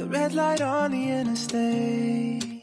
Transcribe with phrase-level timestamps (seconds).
[0.00, 2.62] The red light on the interstate.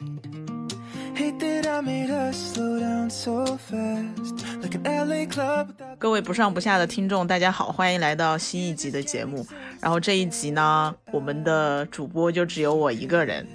[1.14, 4.44] Hate that I made us slow down so fast.
[4.60, 5.68] Like an LA club.
[5.68, 9.46] without 各位不上不下的听众，大家好，欢迎来到新一集的节目。
[9.80, 13.46] 然后这一集呢，我们的主播就只有我一个人，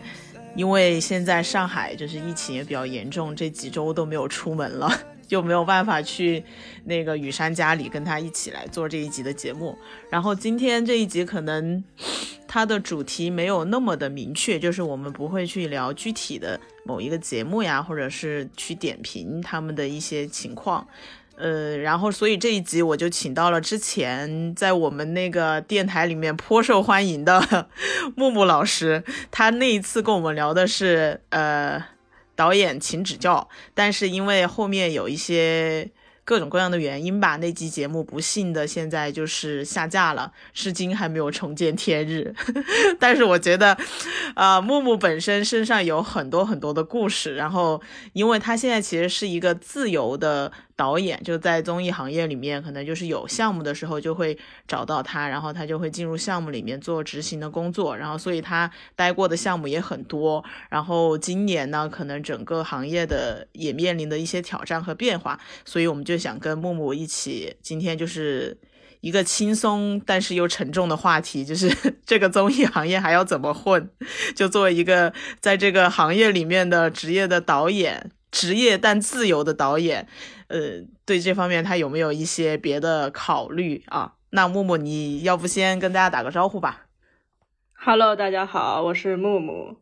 [0.55, 4.89] 因为现在上海就是疫情也比较严重，这几周都没有出门了，
[5.33, 6.45] 就没有办法去
[6.85, 9.75] 那个雨山家里跟他一起来做这一集的节目。
[10.11, 11.83] 然后今天这一集可能
[12.47, 20.87] 它的主题没有那么的明确，就是我们不会去聊具体的某一个节目呀，或者是去点评他们的一些情况。
[21.39, 27.69] 呃，然后所以这一集我就请到了之前在我们那个电台里面颇受欢迎的
[28.17, 31.83] 木木老师，他那一次跟我们聊的是呃
[32.35, 35.91] 导演请指教，但是因为后面有一些
[36.25, 42.33] 各种各样的原因吧，那期节目不幸的现在就是下架了，至今还没有重见天日。
[42.99, 43.77] 但是我觉得，
[44.35, 60.45] 啊，木木本身身上有很多很多的故事，然后因为他现在其实是一个自由的导演，就在综艺行业里面，可能就是有项目的时候就会找到他，然后他就会进入项目里面做执行的工作，然后所以他待过的项目也很多。
[60.69, 68.59] 然后今年呢，可能整个行业的也面临的一些挑战和变化，所以我们就想跟木木一起，今天就是。
[69.03, 71.69] 一个轻松但是又沉重的话题，就是
[72.07, 73.91] 这个综艺行业还要怎么混？
[74.37, 80.09] 就作为一个在这个行业里面的职业的导演，职业但自由的导演，
[80.49, 84.15] 呃，对这方面他有没有一些别的考虑啊？
[84.31, 86.87] 那木木，你要不先跟大家打个招呼吧
[87.75, 89.77] ？Hello，大家好，我是木木。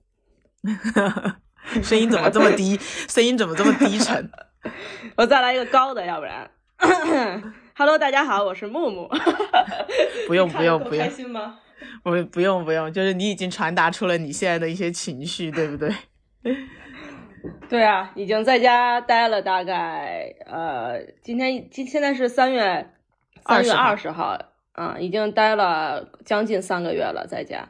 [1.83, 2.77] 声音怎么这么低？
[3.09, 4.29] 声音怎么这么低沉？
[5.17, 6.51] 我再来一个高的，要不然。
[7.77, 9.09] Hello，大家好，我是木木。
[10.27, 11.61] 不用不用不用开心吗？
[12.03, 15.95] 不不用不用，就是你已经传达出了你现在的一些情绪，对不对？
[17.69, 22.91] 对啊，已经在家待了大概呃，今天今现在是三月
[23.47, 24.37] 三月二十号，
[24.73, 27.69] 啊、已经待了将近三个月了，在家。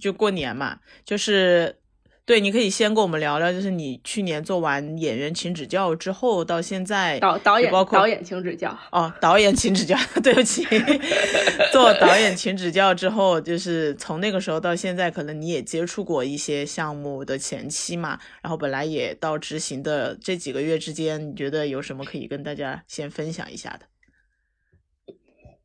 [0.00, 1.76] 就过年嘛，就是
[2.26, 8.74] 对，你可以先跟我们聊聊，就是你去年做完演员请指教之后到现在，导导演包括导演请指教。
[8.90, 10.64] 哦，导演请指教， 对不起，
[11.70, 23.80] 做导演请指教之后，就是从那个时候到现在，可能你也接触过一些项目的前期嘛，然后本来也到执行的这几个月之间，你觉得有什么可以跟大家先分享一下的？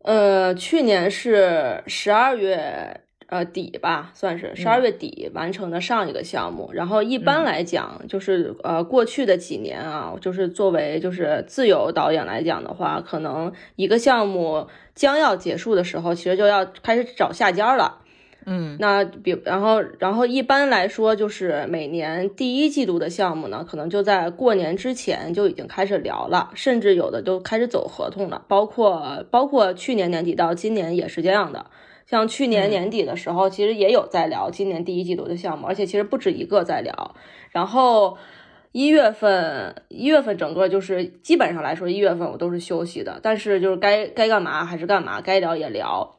[0.03, 6.69] 呃，去年是十二月呃底吧，算是十二月底完成的上一个项目。
[6.73, 17.99] 然后一般嗯来讲，就是呃过去的几年啊，就是作为就是自由导演来讲的话，可能一个项目将要结束的时候，其实就要开始找下家了。
[18.45, 31.67] 嗯那比然后然后一般来说，就是每年第一季度的项目呢，可能就在过年之前就已经开始聊了，甚至有的都开始走合同了，包括包括去年年底到今年也是这样的。
[32.09, 37.15] 像去年嗯年底的时候，其实也有在聊今年第一季度的项目，而且其实不止一个在聊。
[37.51, 38.17] 然后
[38.71, 46.18] 一月份，一月份整个就是基本上来说，一月份我都是休息的，但是就是该该干嘛还是干嘛，该聊也聊。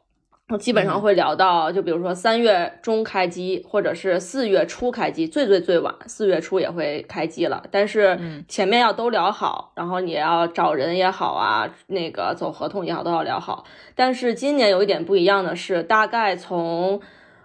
[0.50, 7.62] 我基本上会聊到，就比如说三月中开机，或者是四月初开机，最最最晚四月初也会开机了。
[7.70, 13.64] 但是嗯前面要都聊好，然后你要找人也好啊，那个走合同也好，都要聊好。
[13.94, 17.00] 但是今年有一点不一样的是，大概从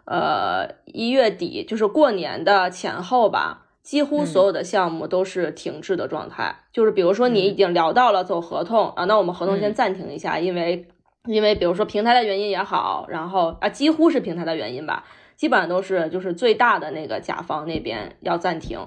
[0.05, 6.55] 呃一月底，就是过年的前后吧，几乎所有的项目都是停滞的状态。
[6.73, 10.87] 就是比如说你已经聊到了走合同、啊，那我们合同先嗯暂停一下，因为
[11.27, 15.03] 因为比如说平台的原因也好，然后啊几乎是平台的原因吧，
[15.35, 18.79] 基本上都是就是最大的那个甲方那边要暂停。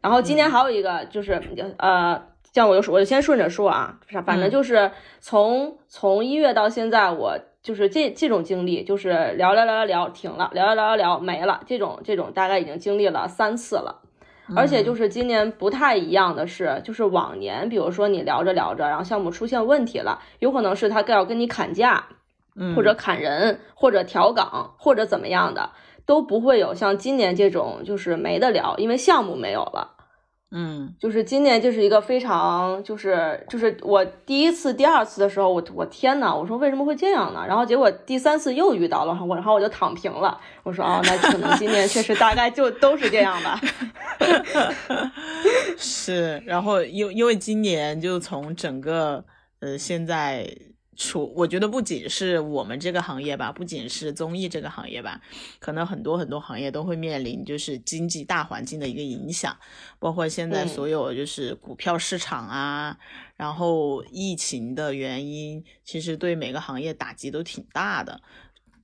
[0.00, 1.40] 然后今年还有一个就是
[1.78, 2.22] 呃。
[2.52, 14.02] 像我就说，我就先顺着说啊，反正就是从从一月到现在，我就是这这种经历，就是聊聊聊聊聊停了，聊聊聊聊聊没了，这种这种大概已经经历了三次了。
[14.56, 22.04] 而且就是今年不太一样的是，就是往年，比如说你聊着聊着，然后项目出现问题了，有可能是他要跟你砍价，
[22.56, 25.70] 嗯，或者砍人，或者调岗，或者怎么样的，
[26.04, 29.96] 都不会有像今年这种就是没得聊，因为项目没有了。
[30.52, 37.44] 嗯就是今年就是一个非常就是就是我第一次、第二次的时候，我我天呐，我说为什么会这样呢？
[37.46, 40.40] 然后结果第三次又遇到了，我然后我就躺平了。
[40.64, 43.60] 我说哦，那可能今年确实大概就都是这样吧。
[45.78, 49.24] 是，然后因因为今年就从整个
[49.60, 50.46] 呃现在
[50.96, 55.20] 除我觉得不仅是我们这个行业吧，不仅是综艺这个行业吧，
[55.58, 59.56] 可能很多很多行业都会面临就是经济大环境的一个影响，
[59.98, 62.98] 包括现在所有就是股票市场啊，
[63.36, 68.20] 然后疫情的原因，其实对每个行业打击都挺大的。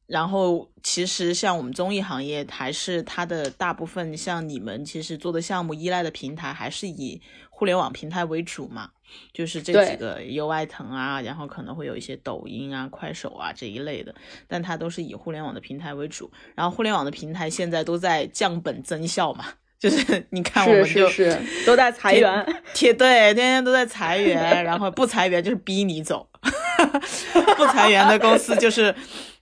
[0.07, 7.21] 然后其实像我们综艺行业，还是它的大部分像你们其实做的项目依赖的平台，还是以
[7.51, 8.91] 互联网平台为主嘛，
[9.33, 14.15] 就是这几个优爱腾啊，然后可能会有一些抖音啊、快手啊这一类的，
[14.47, 16.31] 但它都是以互联网的平台为主。
[16.55, 19.47] 然后互联网的平台现在都在降本增效嘛，
[19.81, 21.37] 就是你看我们就是
[21.67, 26.29] 都在裁员，贴对，天天都在裁员，然后不裁员就是逼你走，
[27.57, 28.95] 不裁员的公司就是。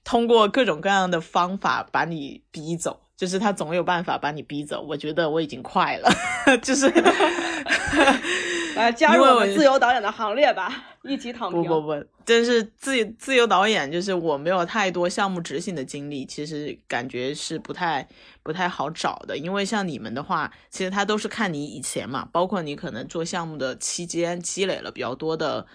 [0.04, 4.82] 通过各种各样的方法把你逼走，就是他总有办法把你逼走。
[4.82, 6.10] 我觉得我已经快了，
[6.62, 6.86] 就是
[8.76, 11.62] 来加入我们自由导演的行列吧，一起躺平。
[11.62, 18.06] 不不不，真是自自由导演，就是我没有太多项目执行的经历，其实感觉是不太
[18.42, 19.38] 不太好找的。
[19.38, 25.66] 因为像你们的话，其实他都是看你以前嘛，包括你可能做项目的期间积累了比较多的。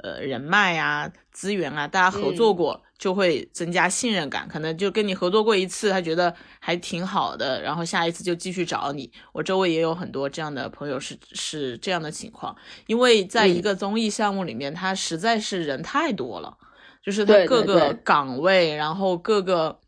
[0.00, 4.46] 呃，人脉啊，资源啊，大家合作过就会增加信任感。
[4.48, 9.10] 可能就跟你合作过一次，他觉得还挺好的，然后下一次就继续找你。
[9.32, 12.54] 我周围也有很多这样的朋友，是是这样的情况。
[12.86, 16.58] 因为在一个综艺项目里面，他实在是人太多了，
[17.02, 19.78] 就是他各个岗位，然后各个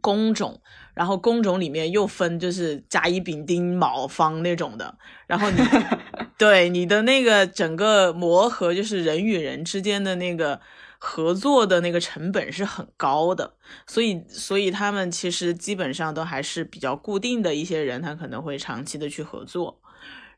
[0.00, 0.60] 工种。
[0.94, 4.96] 然后工种里面又分，就是甲乙丙丁卯方那种的。
[5.26, 5.56] 然后你
[6.38, 10.60] 对你的那个整个磨合，就是人与人之间的那个
[11.04, 13.54] 合作的那个成本是很高的。
[13.86, 19.80] 所以，所以他们其实基本上都还是比较固定的一些人，他可能会长期的去合作。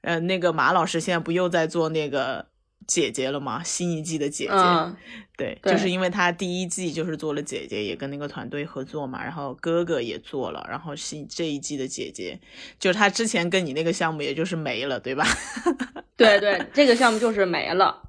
[0.00, 2.46] 呃，那个马老师现在不又在做那个？
[2.86, 3.64] 姐姐了吗？
[3.64, 4.96] 新一季的姐姐，
[5.36, 12.38] 对，就是因为他第一季就是做了姐姐，也跟那个团队合作嘛，然后哥哥也做了，然后新这一季的姐姐，
[12.78, 15.26] 就是他之前跟你那个项目也就是没了，对吧？
[16.16, 18.05] 对对，这个项目就是没了。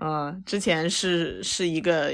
[0.00, 2.12] 嗯，之前是是一个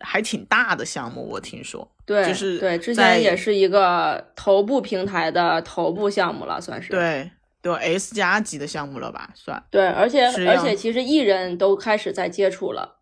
[0.00, 1.90] 还挺大的项目，我听说。
[2.04, 6.90] 对，就是对，之前也是一个头部平台的头部项目了，算是。
[6.90, 7.30] 对。
[7.62, 9.30] 对 S 加级的项目了吧？
[9.36, 12.96] 算对，而且而且其实艺人都开始在接触了，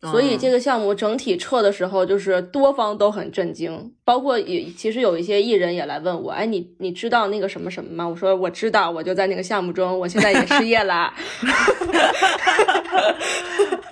[0.00, 8.08] 所以这个项目整体撤的时候，就是多方都很震惊，包括也其实有一些艺人也来问我，哎，你你知道那个什么什么吗？
[8.08, 11.12] 我说我知道，我就在那个项目中，我现在也失业了。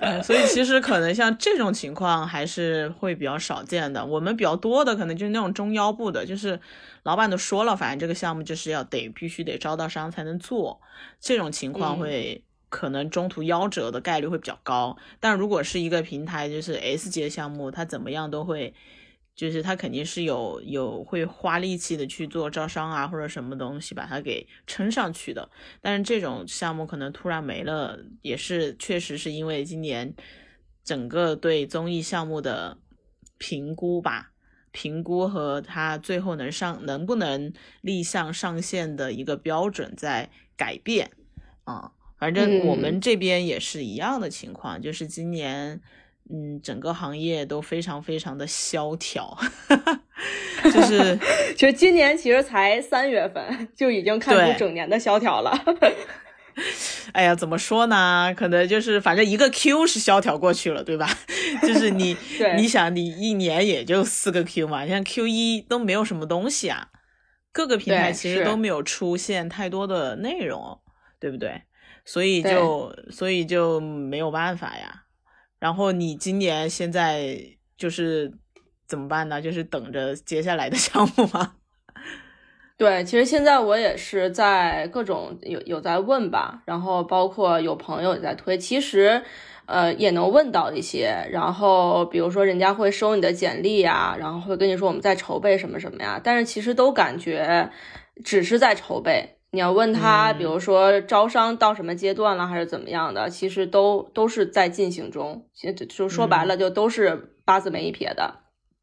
[0.23, 6.59] 所以其实可能像这种情况还是会比较少见的，我们比较多的可能就是那种中腰部的，就是。
[7.03, 10.77] 老板都说了，反正这个项目就是要得必须得招到商才能做，
[11.21, 14.97] 这种情况会可能中途夭折的概率会比较高。
[15.19, 18.73] 但如果是一个平台，就是 S 级的项目，它怎么样都会，
[19.35, 25.49] 就是它肯定是有有会花力气的去做招商啊或者什么东西把它给撑上去的。
[25.81, 30.13] 但是这种项目可能突然没了，也是确实是因为今年
[30.83, 32.77] 整个对综艺项目的
[33.37, 34.31] 评估吧。
[34.73, 41.09] 评估和它最后能上能不能立项上线的一个标准在改变
[41.63, 45.79] 啊，反正我们这边也是一样的情况，就是今年
[46.29, 49.37] 嗯整个行业都非常非常的萧条，
[50.63, 51.17] 就是
[51.55, 55.51] 其实今年其实才三月份就已经看出整年的萧条了。
[57.13, 58.33] 哎呀，怎么说呢？
[58.35, 61.07] 可能就是反正一个 Q 是萧条过去了，对吧？
[61.61, 62.17] 就是你，
[62.57, 66.87] 你想你一年也就四个 Q 嘛，像 Q 一都没有什么东西啊，
[67.51, 70.79] 各个平台其实都没有出现太多的内容，
[71.19, 71.61] 对不对？
[72.07, 75.03] 所以就所以就没有办法呀。
[75.59, 77.37] 然后你今年现在
[77.77, 78.31] 就是
[78.87, 79.41] 怎么办呢？
[79.41, 81.55] 就是等着接下来的 项目吗？
[82.77, 89.23] 对，其实现在我也是在各种有有在问吧，然后包括有朋友也在推，其实，
[89.65, 91.27] 呃，也能问到一些。
[91.31, 97.71] 然后比如说人家会收你的简历呀，然后会跟你说我们在筹备什么什么呀，但是其实都感觉
[98.23, 99.36] 只是在筹备。
[99.51, 105.45] 你要问他，比如说招商到什么阶段了，还是怎么样的，其实都都是在进行中。
[105.53, 108.35] 其实就说白了，就都是八字没一撇的。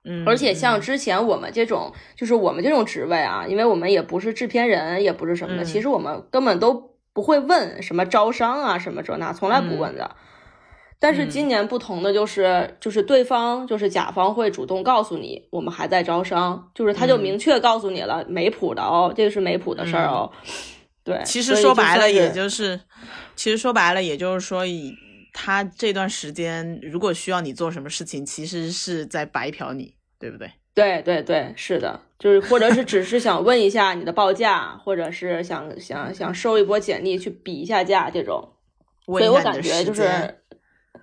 [0.04, 10.16] 嗯，而且像之前我们这种，就是我们这种职位啊，因为我们也不是制片人，也不是什么的，其实我们根本都不会问什么招商啊，什么这那，从来不问的。
[11.04, 20.32] 但是今年不同的就是，就是对方就是甲方会主动告诉你，我们还在招商，就是他就明确告诉你了，没谱的哦，这个是没谱的事儿哦。
[21.04, 22.80] 对，其实说白了，也就是，
[23.36, 24.94] 其实说白了，也就是说以。
[25.36, 30.48] 他这段时间如果需要你做什么事情，其实是在白嫖你，对不对？
[30.72, 38.48] 对对对，是的，就是或者是只是想问一下你的报价，或者是想想想收一波简历去比一下价这种，
[39.06, 40.02] 所以我感觉就是，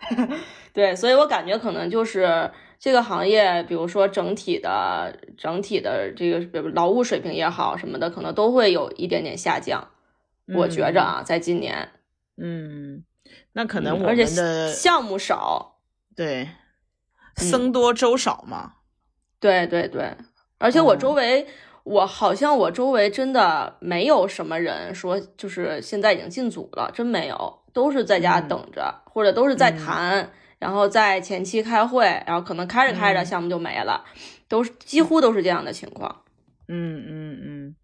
[0.74, 9.90] 对，所以我感觉可能就是这个行业，比如说整体的整体的这个劳务水平也好什么的，可能都会有一点点下降。
[10.56, 11.90] 我觉着啊，在今年，
[12.36, 13.04] 嗯，
[13.54, 15.78] 那可能我们的项目少，
[16.16, 16.50] 对，
[17.38, 18.74] 僧多粥少嘛。
[19.40, 20.14] 对对对，
[20.58, 21.48] 而且我周围，
[21.84, 34.06] 我好像我周围真的没有什么人说，就是现在已经进组了，真没有，都是在家等着，或者都是在谈，然后在前期开会，然后可能开着开着项目就没了，
[34.48, 36.24] 都是几乎都是这样的情况。
[36.68, 37.76] 嗯嗯嗯，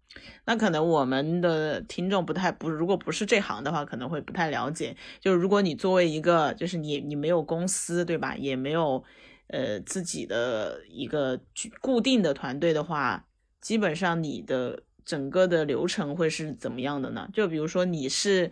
[0.44, 4.96] 那可能我们的听众不太不，如果不是这行的话，可能会不太了解。
[5.20, 8.36] 就是如果你作为一个，就是你你没有公司，对吧？
[8.36, 9.02] 也没有。
[9.50, 11.40] 呃，自己的一个
[11.80, 13.24] 固定的团队的话，
[13.60, 17.28] 基本上你的整个的流程会是怎么样的呢？
[17.32, 18.50] 就比如说你是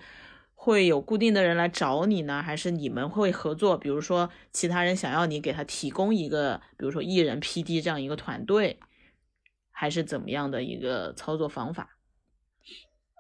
[0.55, 3.77] 会有固定的人来找你呢，还是你们会合作？
[3.77, 8.79] 比如说其他人想要你给他提供一个，比如说艺人 PD 这样一个团队，
[9.71, 11.97] 还是怎么样的一个操作方法？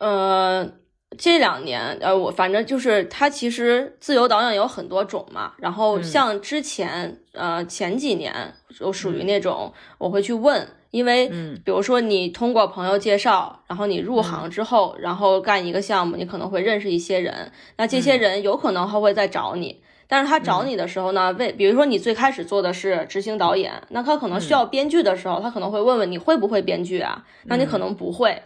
[0.00, 0.72] 呃。
[1.16, 11.28] 这两年，呃，我反正就是他其实自由导演有很多种嘛，然后像之前，呃，前几年就属于那种我会去问，因为，
[11.64, 28.42] 比如说你通过朋友介绍，然后你入行之后，然后干一个项目，你可能会认识一些人，那这些人有可能他会再找你，但是他找你的时候呢，为比如说你最开始做的是执行导演，那他可能需要编剧的时候，他可能会问问你会不会编剧啊，那你可能不会。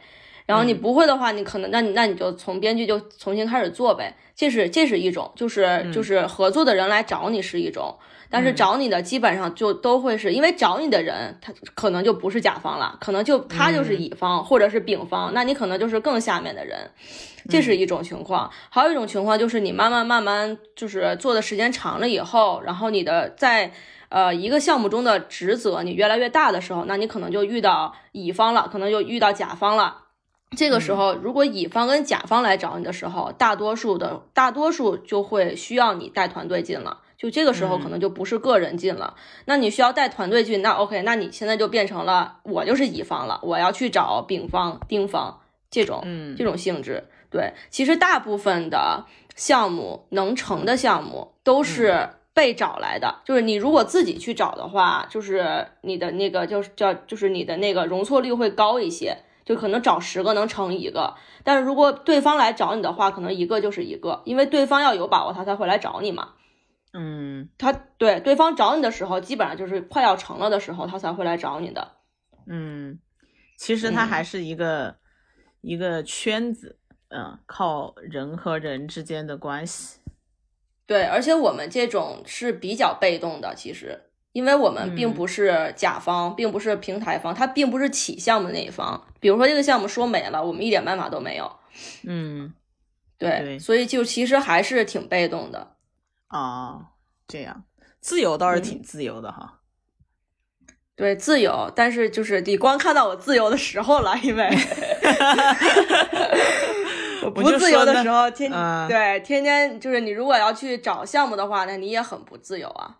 [0.46, 7.94] 然后你不会的话，你可能那你那你就从编剧就重新开始做呗，这是这是一种，就是就是合作的人来找你是一种，
[8.30, 16.90] 但是找你的基本上就都会是因为找你的人他可能就不是甲方了，可能就他就是乙方或者是丙方，那你可能就是更下面的人，
[17.48, 18.48] 这是一种情况。
[18.68, 23.72] 还有一种情况就是你慢慢慢慢就是做的时间长了以后，然后你的在
[24.10, 29.96] 呃一个项目中的职责你越来越大的时候，那你可能就遇到乙方了，可能就遇到甲方了。
[30.56, 36.98] 这个时候，如果乙方跟甲方来找你的时候，大多数的大多数就会需要你带团队进了。
[37.20, 39.14] 就这个时候，可能就不是个人进了。
[39.44, 46.02] 那你需要带团队进，那 OK，那你现在就变成了我就是乙方了，我要去找丙方、丁方这种
[46.34, 47.04] 这种性质。
[47.30, 49.04] 对，其实大部分的
[49.36, 53.16] 项目能成的项目都是被找来的。
[53.26, 59.18] 就是你如果自己去找的话，就是你的那个就是叫就是你的那个容错率会高一些。
[59.42, 66.28] 就可能找十个能成一个，但是如果对方来找你的话，可能一个就是一个，因为对方要有把握，他才会来找你嘛。
[66.92, 71.96] 嗯，他对对方找你的时候，基本上就是快要成了的时候，他才会来找你的。
[72.46, 72.98] 嗯，
[73.56, 74.96] 其实他还是一个
[75.60, 76.78] 一个圈子，
[77.08, 80.00] 嗯，靠人和人之间的关系。
[80.86, 84.06] 对，而且我们这种是比较被动的，其实。
[84.32, 89.08] 因为我们并不是甲方，并不是平台方，他并不是起项目的那一方。
[89.18, 91.50] 比如说这个项目说没了，我们一点办法都没有。
[92.04, 92.54] 嗯，
[93.18, 95.74] 对，所以就其实还是挺被动的。
[96.30, 96.92] 啊，
[97.28, 97.64] 这样
[98.00, 99.58] 自由倒是挺自由的哈。
[100.96, 104.50] 对，自由，但是就是你光看到我自由的时候了，因为
[107.24, 108.52] 我不自由的时候，天
[108.86, 112.98] 对天天就是你如果要去找项目的话，那你也很不自由啊。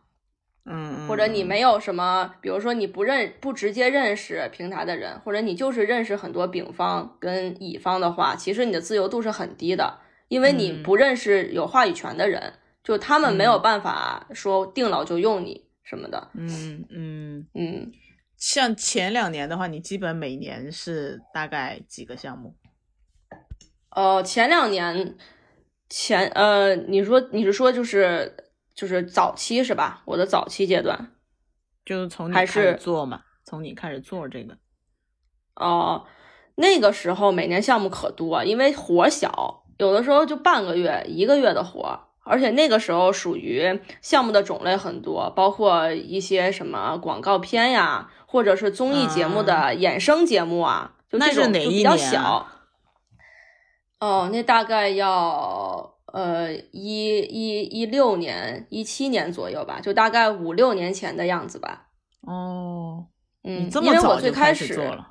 [0.64, 16.30] 嗯，或者你没有什么，比如说你不认不直接认识平台的人，或者你就是认识很多丙方跟乙方的话，其实你的自由度是很低的，因为你不认识有话语权的人，就他们没有办法说定老就用你什么的。
[16.34, 17.92] 嗯嗯嗯，
[18.36, 22.54] 像前两年的话，你基本每年是大概几个项目？
[23.90, 25.16] 呃，前两年
[25.88, 28.36] 前呃，你说你是说就是。
[28.72, 30.02] 就是早期是吧？
[30.06, 31.12] 我的早期阶段，
[31.84, 34.56] 就是从你开始做嘛，从你开始做这个。
[35.56, 36.06] 哦，
[36.54, 52.46] 那个时候每年项目可多，因为活小，有的时候就半个月、一个月的活，而且那个时候属于项目的种类很多，包括一些什么广告片呀，或者是综艺节目的衍生节目啊，就这种就比较小。
[53.98, 55.96] 哦，那大概要。
[56.12, 61.86] 呃，一一一六年、一七年左右吧，就大概五六年前的样子吧。
[62.22, 63.06] 哦，
[63.44, 65.06] 嗯，因为我最开始做了。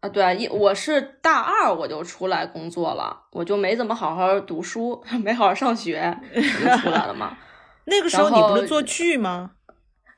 [0.00, 6.40] 啊，对，一我是大二我就出来工作了，我就没怎么好好读书， 没好好上学， 就
[6.78, 7.36] 出来了嘛。
[7.84, 9.50] 那个时候你不是做剧吗？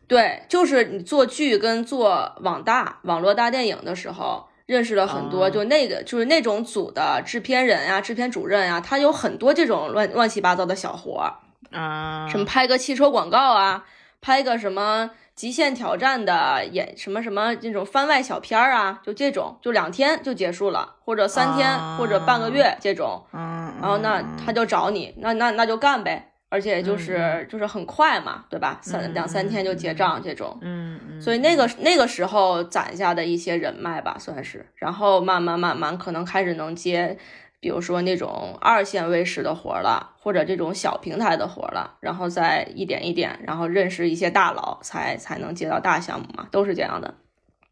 [0.07, 11.35] 对，就是你做剧跟做网大网络大电影的时候，认识了很多，哦就那个就是那种组的制片人呀、制片主任呀，他有很多这种乱乱七八糟的小活儿，
[11.77, 13.85] 啊，什么拍个汽车广告啊，
[14.21, 26.29] 拍个什么极限挑战的演什么什么那种番外小片儿啊，就这种，就两天就结束了，或者三天、啊或者半个月这种，嗯，然后那嗯他就找你，那那那就干呗。
[26.53, 28.79] 而且就是、嗯就是很快嘛，对吧？
[28.83, 37.17] 三嗯两三天就结账这种，嗯嗯，所以那个那个时候攒下的一些人脉吧，算是，然后慢慢慢慢可能开始能接，
[37.63, 47.15] 比如说那种二线卫视的活儿了，或者这种小平台的活儿了，然后再一点一点，然后认识一些大佬，才才能接到大项目嘛，都是这样的。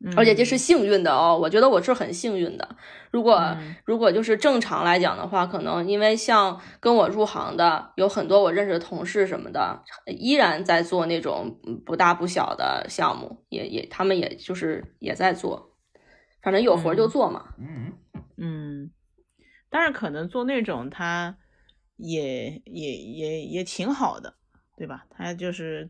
[0.02, 2.76] 嗯而且这是幸运的哦，我觉得我是很幸运的。
[3.11, 15.73] 如果、嗯如果就是正常来讲的话，可能因为像跟我入行的有很多我认识的同事什么的，依然在做那种嗯不大不小的项目，也也他们也就是也在做，
[16.40, 17.44] 反正有活就做嘛。
[18.38, 18.90] 嗯，
[19.70, 21.38] 当然可能做那种他
[21.96, 24.34] 也也也也挺好的，
[24.76, 25.06] 对吧？
[25.10, 25.88] 他就是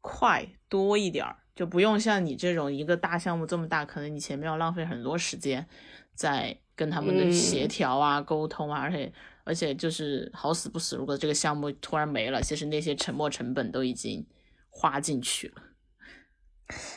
[0.00, 5.66] 快多一点儿，就不用像你这种一个大项目这么大，可能你前面要浪费很多时间
[6.14, 9.12] 在跟他们的协嗯调啊、沟通啊，而且
[9.44, 14.26] 而且就是好死不死，如果这个项目突然没了，其实那些沉没成本都已经
[14.70, 15.62] 花进去了。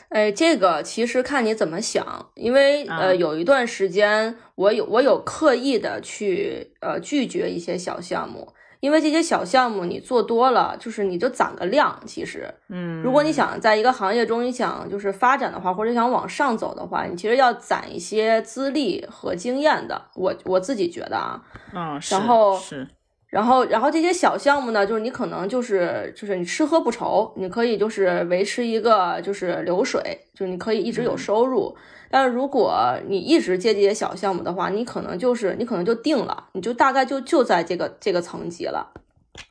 [0.10, 12.00] 哎，这个其实看你怎么想，因为啊呃，有一段时间我有我有刻意的去呃拒绝一些小项目，因为这些小项目你做多了，就是你就攒个量。
[12.06, 20.02] 其实，嗯，如果你想在一个行业中你想就是发展的话，或者想往上走的话，你其实要攒一些资历和经验的。
[20.16, 22.88] 我我自己觉得啊，嗯，是然后是
[23.30, 30.02] 然后，然后这些小项目呢，就是你可能就是就是你吃喝不愁，你可以就是维持一个就是流水，
[30.34, 31.76] 就是你可以一直有嗯收入。
[32.10, 38.94] 但是如果你一直接这些小项目的话，你可能就是你可能就定了，你就大概就就在这个这个层级了。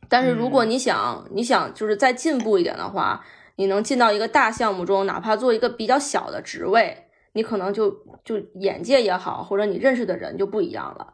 [0.08, 3.22] 但是如果嗯你想、你想就是再进步一点的话，
[3.56, 7.90] 你能进到一个大项目中，哪怕做一个比较小的职位，你可能就
[8.24, 11.12] 就眼界也好，或者你认识的人就不一样了。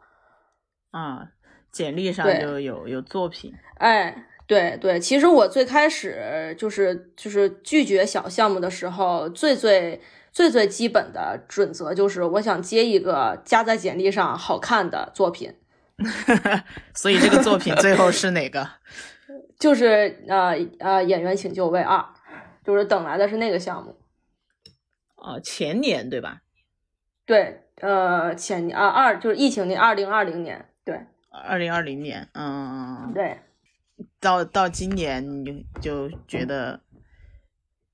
[0.91, 1.27] 啊，
[1.73, 3.53] 简历上就有有作品。
[3.79, 9.99] 哎，对对，其实我最开始就是就是拒绝小项目的时候，最最
[10.31, 15.53] 最最基本的准则就是我想接一个加在简历上好看的作品，
[16.95, 18.69] 所以这个作品最后是哪个？
[19.59, 22.05] 就是呃呃演员请就位二，
[22.65, 23.97] 就是等来的是那个项目。
[25.15, 26.41] 哦，前年对吧？
[27.25, 33.37] 对，呃前年啊二就是疫情年二零二零年，对二零二零年，嗯，对。
[34.19, 36.79] 到到今年你就就觉得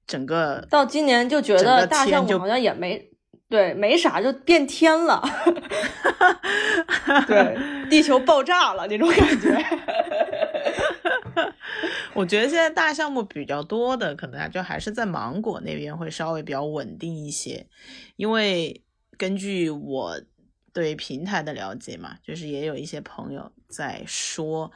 [0.08, 3.10] 整个到今年就觉得大项目好像也没
[3.49, 5.21] 对没啥，就变天了，
[7.28, 7.58] 对，
[7.89, 9.58] 地球爆炸了那种感觉。
[12.13, 17.65] 我觉得现在大项目比较多的，可能就还是在芒果那边会稍微比较稳定一些，
[18.17, 18.84] 因为
[19.17, 20.21] 根据我
[20.73, 24.71] 对平台的了解嘛，就是也有一些朋友在说，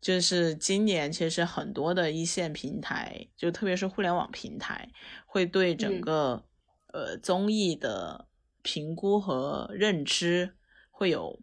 [0.00, 4.88] 就是今年其实很多的一线平台，就特别是互联网平台，
[5.26, 6.44] 会对整嗯个、
[6.92, 8.28] 呃综艺的
[8.62, 10.54] 评估和认知
[10.90, 11.40] 会有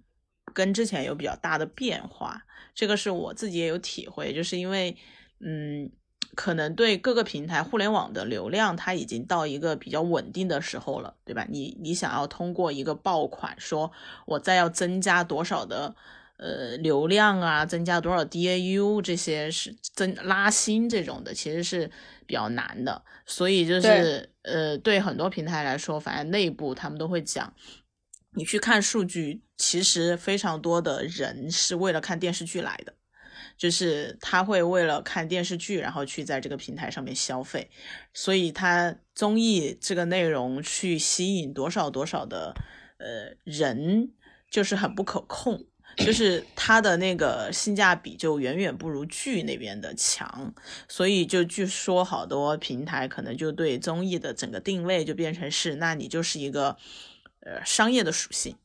[0.54, 2.46] 跟之前有比较大的变化。
[2.74, 4.96] 这个是我自己也有体会，就是因为，
[5.40, 5.92] 嗯，
[6.36, 11.46] 可能对各个平台互联网的流量，它已经到一个比较稳定的时候了，对吧？
[11.50, 13.92] 你你想要通过一个爆款，说
[14.26, 15.96] 我再要增加多少的
[16.38, 21.90] 呃流量啊，增加多少 DAU 这些是增拉新这种的，其实是
[22.26, 23.04] 比较难的。
[23.26, 27.54] 所以就是呃，对很多平台来说，反正内部他们都会讲。
[28.34, 32.94] 你去看数据，其实非常多的人是为了看电视剧来的，
[33.62, 37.70] 就是他会为了看电视剧，然后去在这个平台上面消费，
[38.12, 42.56] 所以他综艺这个内容去吸引多少多少的
[42.98, 44.10] 呃人，
[44.50, 45.64] 就是很不可控。
[45.98, 50.56] 就是它的那个性价比就远远不如剧那边的强，
[50.88, 56.78] 所以就据说好多平台可能就对综艺的整个定位就变成是，那你就是一个
[57.42, 58.56] 呃商业的属性，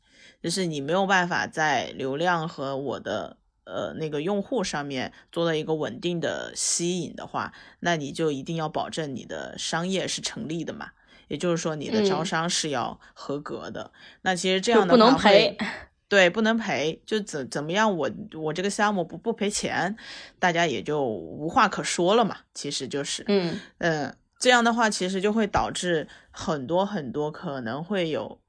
[0.40, 10.92] 就是你没有办法在流量和我的呃那个用户上面做到一个稳定的吸引的话，那你就一定要保证你的商业是成立的嘛，
[11.28, 13.92] 也就是说你的招嗯商是要合格的。
[14.22, 15.58] 那其实这样的话不能赔。
[16.08, 19.96] 对，不能赔，就怎怎么样我，我这个项目不不赔钱，
[20.38, 22.36] 大家也就无话可说了嘛。
[22.54, 28.40] 其实就是，嗯嗯，这样的话，其实就会导致很多很多可能会有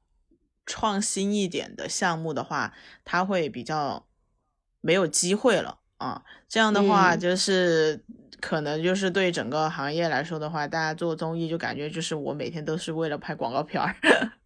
[0.68, 4.06] 创新一点的项目的话，它会比较
[4.88, 6.24] 没有机会了啊。
[6.48, 8.00] 这样的话，嗯就是、
[8.40, 13.94] 可能就是对整个行业来说的话，大家做综艺就感觉就是我每天都是为了拍广告片儿，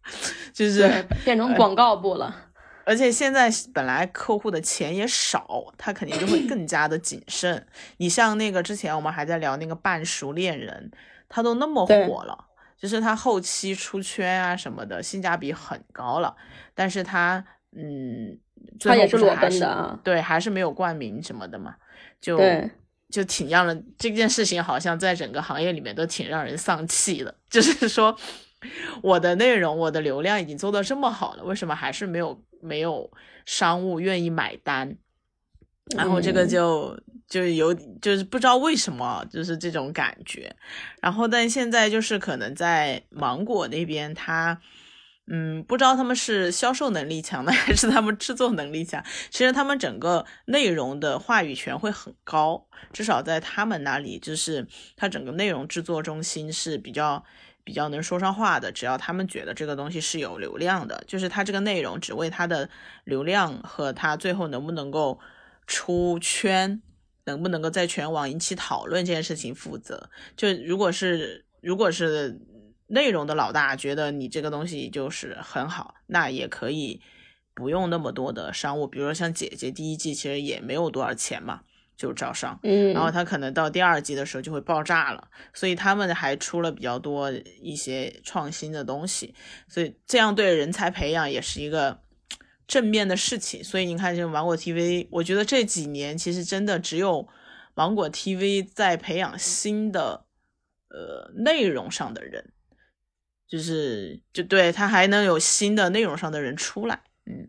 [0.52, 2.34] 就是，变成广告部了。
[2.84, 7.64] 而且现在本来客户的钱也少，他肯定就会更加的谨慎。
[7.98, 10.90] 你像那个之前我们还在聊那个半熟恋人，
[11.28, 16.34] 他都那么火了，就是他后期出圈啊什么的，性价比很高了，
[16.74, 17.44] 但是他
[17.76, 18.36] 嗯，
[18.80, 21.74] 他也是裸奔的啊对，还是没有冠名什么的嘛，
[22.20, 22.38] 就
[23.10, 28.16] 就挺让人这件事情好像在整个行业里面都挺让人丧气的， 就是说
[29.02, 33.10] 我的内容、我的流量已经做到这么好了，为什么还是没有没有
[33.44, 34.96] 商务愿意买单？
[35.96, 40.54] 然后这个嗯就就有就是不知道为什么就是这种感觉，
[41.00, 44.60] 然后但现在就是可能在芒果那边它。
[45.28, 49.02] 嗯，不知道他们是销售能力强呢， 还是他们制作能力强。
[49.30, 57.24] 其实他们整个内容的话语权会很高，至少在他们那里，就是他整个内容制作中心是比较
[57.62, 58.72] 比较能说上话的。
[58.72, 62.68] 只要他们觉得这个东西是有流量的，就是他这个内容只为他的
[63.04, 65.20] 流量和他最后能不能够
[65.68, 66.82] 出圈，
[67.26, 70.10] 能不能够在全网引起讨论这件事情负责。
[70.36, 72.40] 就如果是如果是
[72.92, 77.00] 内容的老大觉得你这个东西就是很好，那也可以
[77.54, 81.62] 不用那么多的商务，比如说像姐姐第一季其实也没有多少钱嘛，
[81.96, 89.34] 就招商，嗯，然后他可能到第二季的时候就会爆炸了，所以他们还出了比较多一些创新的东西，
[89.68, 92.02] 所以这样对人才培养也是一个
[92.66, 93.64] 正面的事情。
[93.64, 97.26] 所以你看，这个芒果 TV，我觉得这几年其实真的只有
[97.74, 100.26] 芒果 TV 在培养新的
[100.90, 102.52] 呃内容上的人，
[103.52, 107.46] 就是就对他还能有新的内容上的人出来，嗯。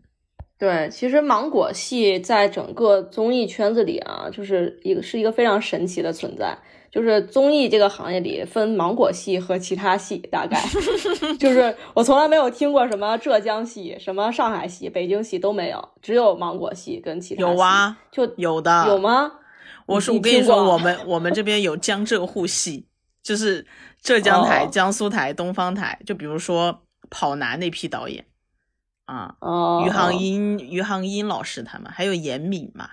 [0.58, 6.54] 对，其实芒果系在整个综艺圈子里啊，就是一个是一个非常神奇的存在。
[6.90, 10.62] 就是综艺这个行业里分芒果系和其他系，大概
[11.40, 19.32] 就是我从来没有听过什么浙江系、什么上海系、北京系都没有，只有芒果系跟其他系有啊，就有的有吗？
[19.86, 22.86] 我说我跟你说，我们我们这边有江浙沪系，
[23.24, 23.66] 就是
[24.00, 25.98] 浙江台、哦江苏台、东方台。
[26.06, 28.24] 就比如说跑男那批导演
[29.06, 32.88] 啊，哦，余杭英、余杭英老师他们，还有严敏嘛，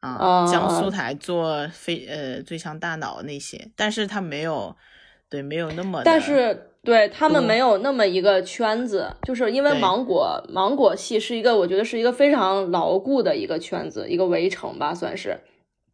[0.00, 4.76] 啊，哦江苏台做非呃最强大脑那些，但是他没有
[5.30, 15.38] 对没有那么，但是对他们没有那么一个圈子，就是因为芒果芒果系是一个，我觉得是一个非常牢固的一个圈子，一个围城吧，算是。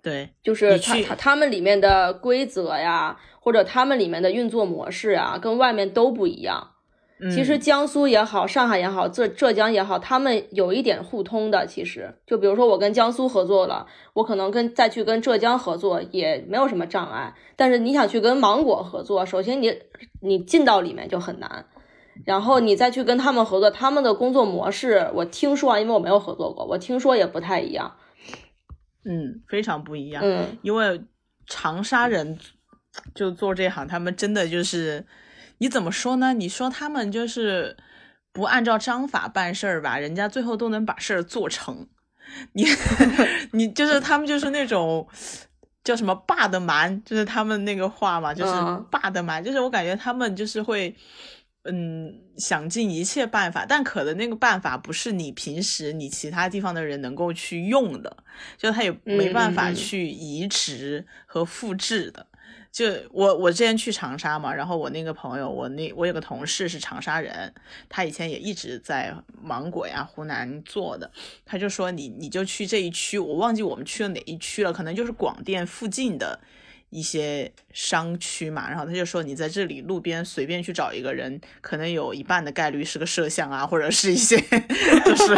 [0.04, 6.70] 对就是他他他们里面的规则呀，或者他们里面的运作模式啊，跟外面都不一样。
[7.32, 11.64] 其实嗯江苏也好，上海也好，浙浙江也好，他们有一点互通的。
[11.64, 17.32] 其实，就比如说我跟江苏合作了，我可能跟再去跟浙江合作也没有什么障碍。
[17.56, 19.72] 但是你想去跟芒果合作，首先你
[20.20, 21.64] 你进到里面就很难，
[22.26, 27.94] 然后你再去跟他们合作，他们的工作模式，我听说啊，因为我没有合作过，我听说也不太一样。
[29.04, 31.02] 嗯非常不一样，嗯，因为
[31.46, 32.38] 长沙人
[33.14, 35.04] 就做这行，他们真的就是，
[35.58, 36.32] 你怎么说呢？
[36.32, 37.76] 你说他们就是
[38.32, 41.86] 不按照章法办事儿吧，人家最后都能把事儿做成。
[42.52, 42.64] 你
[43.52, 45.06] 你就是他们就是那种
[45.84, 50.94] 叫什么霸的蛮，就是他们那个话嘛，就是嗯霸的蛮，就是我感觉他们就是会。
[51.64, 58.16] 嗯，想尽一切办法，但可能那个办法不是你平时你其他地方的人能够去用的，
[58.58, 62.26] 就他也没办法去移植和复制的。
[62.70, 67.54] 就我我之前去长沙嘛，然后我那个朋友，我那我有个同事是长沙人，
[67.88, 71.10] 他以前也一直在芒果呀、湖南做的，
[71.46, 76.40] 他就说你你就去这一区，我忘记我们去了哪一区了，可能就是广电附近的。
[76.94, 84.40] 一些商区嘛，然后他就说你在这里路边随便去找一个人，可能有一半的概率是个摄像啊，或者是一些
[85.04, 85.34] 就是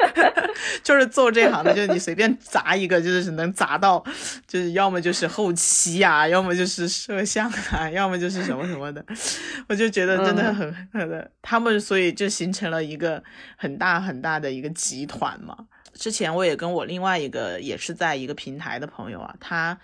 [0.82, 4.02] 就是做这行的，就是你随便砸一个，就是能砸到，
[4.46, 9.04] 就是要么就是后期啊，要么就是摄像啊，要么就是什么什么的，
[9.68, 13.22] 我就觉得真的很很的，他们所以就形成了一个
[13.58, 15.54] 很大很大的一个集团嘛。
[15.92, 19.78] 之前我也跟我另外一个也是在一个平台的朋友啊，他。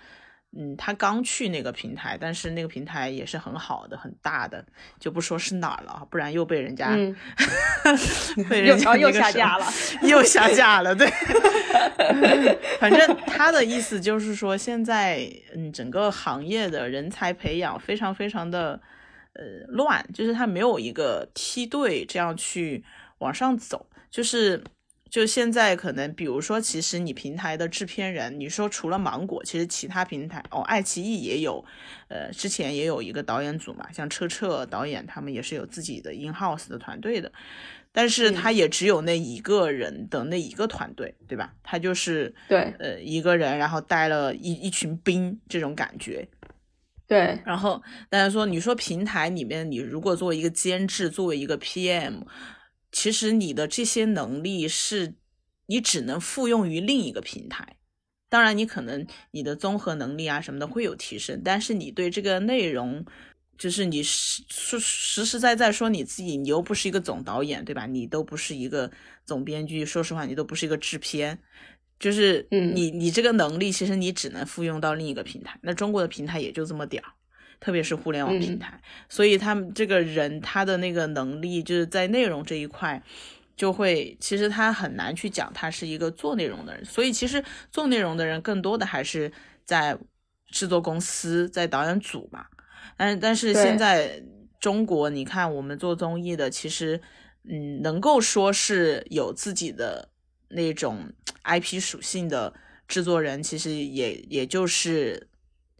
[0.59, 4.65] 嗯，他刚去那个平台，但是那个平台也是很好的、很大的，
[4.99, 6.89] 就不说是哪儿了，不然又被人家，
[8.49, 9.65] 被人家又下架了，
[10.01, 10.95] 又下架了。
[10.95, 11.07] 对，
[12.79, 18.81] 反正他的意思就是说，现在嗯，整个行业的人才培养非常非常的
[19.33, 22.83] 呃乱，就是他没有一个梯队这样去
[23.19, 24.63] 往上走，就是。
[25.09, 31.63] 就现在可能，比如说，其实你平台的制片人，你说除了芒果，其实其他平台哦，爱奇艺也有，
[32.09, 37.31] 呃，之前也有一个导演组嘛，像车澈导演他们也是有自己的 in house 的团队的，
[37.91, 41.53] 但是他也只有那一个人的那一个团队，对吧？
[41.63, 46.27] 他就是对，呃，一个人然后带了一一群兵这种感觉，
[47.07, 47.39] 对。
[47.45, 52.23] 然后，但是说你说平台里面，你如果作为一个监制，作为一个 PM。
[52.91, 55.15] 其实你的这些能力是，
[55.65, 57.75] 你只能复用于另一个平台。
[58.29, 63.05] 当然，你可能你的综合能力啊什么的会有提升，但是你对这个内容，
[63.57, 67.85] 就是你实实实实在在说你自己，你又不是一个总导演，对吧？
[67.85, 68.91] 你都不是一个
[69.25, 71.39] 总编剧，说实话，你都不是一个制片，
[71.99, 75.57] 就是你你这个能力，其实你只能复用到另一个平台。
[75.63, 77.09] 那中国的平台也就这么点儿。
[77.59, 83.01] 特别是互联网平台，所以他们这个人他的那个能力就是在内容这一块，
[83.55, 86.85] 就会其实他很难去讲他是一个做内容的人。
[86.85, 89.31] 所以其实做内容的人更多的还是
[89.65, 89.97] 在
[90.51, 92.45] 制作公司、在导演组嘛。
[92.95, 94.21] 但但是现在
[94.59, 97.01] 中国，你看我们做综艺的，其实
[97.49, 100.09] 嗯，能够说是有自己的
[100.49, 101.11] 那种
[101.43, 102.53] IP 属性的
[102.87, 105.27] 制作人，其实也也就是。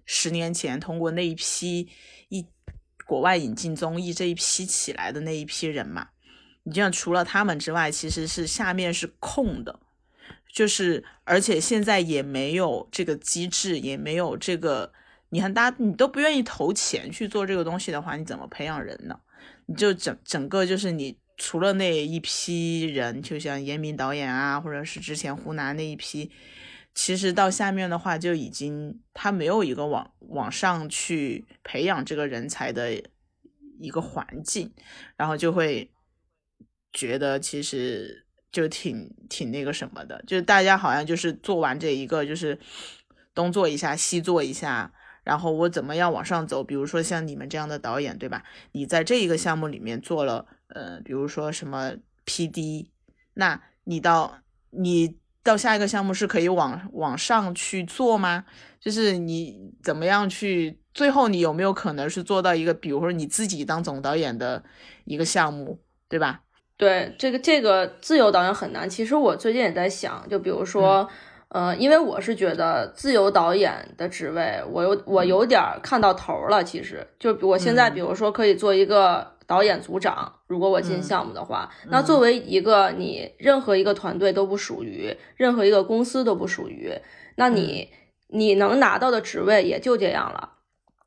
[0.07, 1.89] 十年前，通过那一批
[2.29, 2.43] 一
[3.05, 6.07] 国外引进综艺这一批起来的那一批人嘛，
[6.63, 9.79] 你像除了他们之外，其实是下面是空的，
[10.51, 14.93] 就是而且现在也没有这个机制，也没有这个，
[15.29, 19.19] 你看大家你都不愿意投钱去做这个东西的话，你怎么培养人呢？
[19.65, 26.31] 你就整整个就是你除了那一批人，就像严明导演啊，或者是之前湖南那一批。
[26.99, 32.91] 其实到下面的话，就已经他没有一个往往上去培养这个人才的
[33.79, 34.73] 一个环境，
[35.15, 35.91] 然后就会
[36.91, 42.57] 觉得其实就挺挺那个什么的，就是大家好像就是做完这一个，就是
[43.35, 44.91] 东做一下西做一下，
[45.23, 46.63] 然后我怎么样往上走？
[46.63, 48.43] 比如说像你们这样的导演，对吧？
[48.71, 51.93] 你在这一个项目里面做了，呃，比如说什么
[52.25, 52.87] PD，
[53.35, 54.39] 那你到
[54.71, 55.19] 你。
[55.47, 58.43] 到下一个项目是可以往往上去做吗？
[58.81, 64.61] 就是你怎么样去，最后你有没有可能是做到一个，比如说你自己当总导演的
[65.05, 65.79] 一个项目，
[66.09, 66.41] 对吧？
[66.75, 68.89] 对，这个这个自由导演很难。
[68.89, 71.07] 其实我最近也在想，就比如说，
[71.47, 76.61] 呃，因为我是觉得自由导演的职位，我有我有点看到头了。
[76.63, 79.36] 其实就我现在，比如说可以做一个。
[79.47, 86.91] 导演组长，如果我进项目的话，那作为一个你任何一个团队都不属于，任何一个公司都不属于，
[87.37, 87.89] 那你
[88.27, 90.55] 你能拿到的职位也就这样了。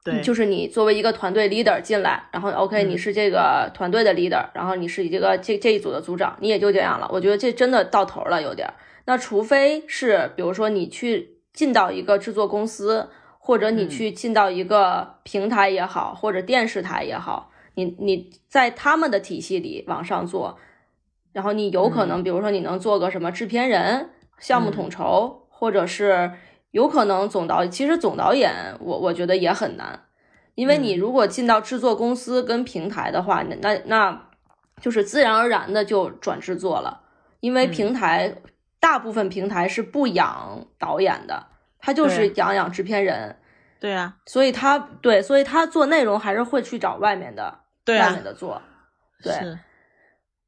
[0.02, 7.06] 对，就是你作为一个团队 leader 进来，然后 OK，你是这个团队的 leader，然后你是这个这这一组的组长，你也就这样了。
[7.12, 8.66] 我觉得这真的到头了，有点。
[9.04, 17.49] 那除非是比如说你去进到一个制作公司，或者你去进到一个平台也好，或者电视台也好。
[17.74, 20.58] 你你在他们的体系里往上做，
[21.32, 26.32] 然后你有可能，比如说你能做个什么制片人、项目统筹，或者是
[26.72, 27.64] 有可能总导。
[27.66, 30.04] 其实总导演，我我觉得也很难，
[30.54, 34.28] 因为你如果进到制作公司跟平台的话，那那那
[34.80, 37.02] 就是自然而然的就转制作了，
[37.40, 38.36] 因为平台
[38.80, 41.46] 大部分平台是不养导演的，
[41.78, 43.36] 他就是养养制片人。
[43.80, 47.58] 对啊，所以他对，所以他做内容还是会去找外面的。
[47.86, 48.62] 外面的做，
[49.20, 49.34] 对，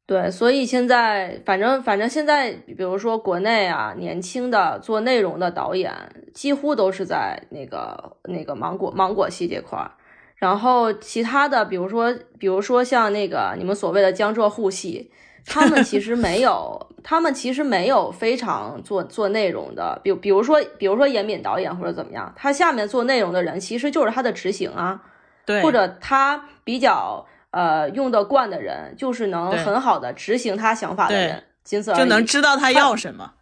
[0.07, 5.93] 对，所以现在反正反正现在，比如说国内啊，年轻的做内容的导演，
[6.33, 9.91] 几乎都是在那个那个芒果芒果系这块儿，
[10.37, 15.11] 然后其他的，比如说比如说像那个你们所谓的江浙沪系，
[15.47, 25.03] 他们其实没有，他们其实没有非常做做内容的，比比如说比如说严敏导演或者怎么样，他下面做内容的人其实就是他的执行啊。
[25.45, 33.33] 对，或者他比较呃用得惯的人，就是能很好的执行他想法的人，仅此而已，就能知道他要什么。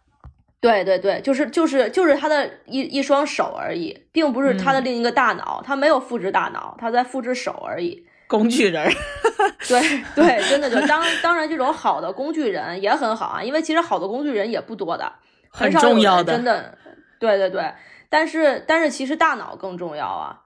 [0.59, 8.05] 对对对，就是就是就是他的一一双手而已，并不是他的另一个大脑，他没有复制大脑，他在复制手而已。
[8.31, 8.89] 工具人儿。
[9.67, 9.81] 对
[10.15, 15.11] 对，真的就当当然这种好的工具人也很好啊，因为其实好的工具人也不多的，
[15.49, 16.77] 很很重要的真的。
[17.19, 17.73] 对对对，
[18.09, 20.43] 但是但是其实大脑更重要啊，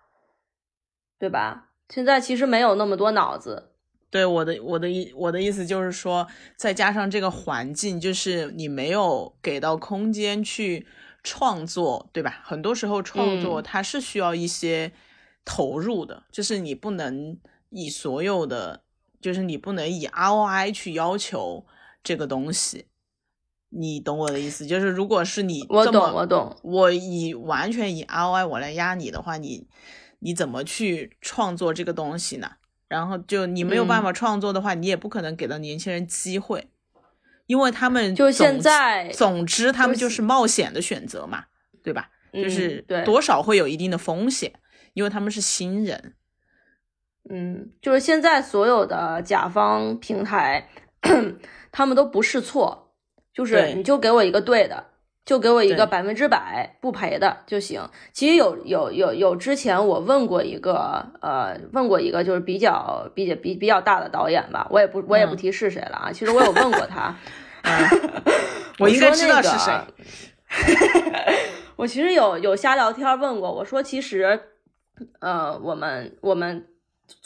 [1.19, 1.69] 对吧？
[1.89, 3.71] 现在其实没有那么多脑子，
[4.09, 10.85] 对我的我的意我的意思就是说，再加上这个环境，就是你没有给到空间去
[11.23, 12.41] 创作，对吧？
[12.43, 14.91] 很多时候创作嗯它是需要一些
[15.45, 17.37] 投入的，就是你不能
[17.77, 18.83] 以所有的，
[19.19, 21.65] 就是你不能以 ROI 去要求
[22.01, 22.87] 这个东西。
[23.69, 29.67] 你懂我的意思，就是如果是你我懂我懂我以完全以 ROI 我来压你的话，你
[30.19, 32.51] 你怎么去创作这个东西呢？
[32.87, 36.69] 然后就你没有办嗯法创作的话，你也不可能给到年轻人机会，
[37.47, 41.45] 因为他们就现在总之他们就就是是冒险的选择嘛，
[41.83, 42.09] 对吧？
[42.31, 44.53] 就嗯是多少会有一定的风险，
[44.93, 46.13] 因为他们是新人。
[47.29, 50.67] 嗯，就是现在所有的甲方平台，
[51.71, 52.91] 他们都不试错，
[53.33, 54.85] 就是你就给我一个对的，
[55.25, 57.81] 就给我一个对百分之百不赔的就行。
[58.13, 66.11] 其实有有有有之前我问过一个呃问过一个就是比较比较比比较大的导演吧，我也不我也不嗯提是谁了啊。
[66.11, 67.15] 其实我有问过他
[68.77, 69.73] 我应该知道是谁。
[71.75, 74.39] 我其实有有瞎聊天问过，我说其实，
[75.19, 76.67] 呃，我们我们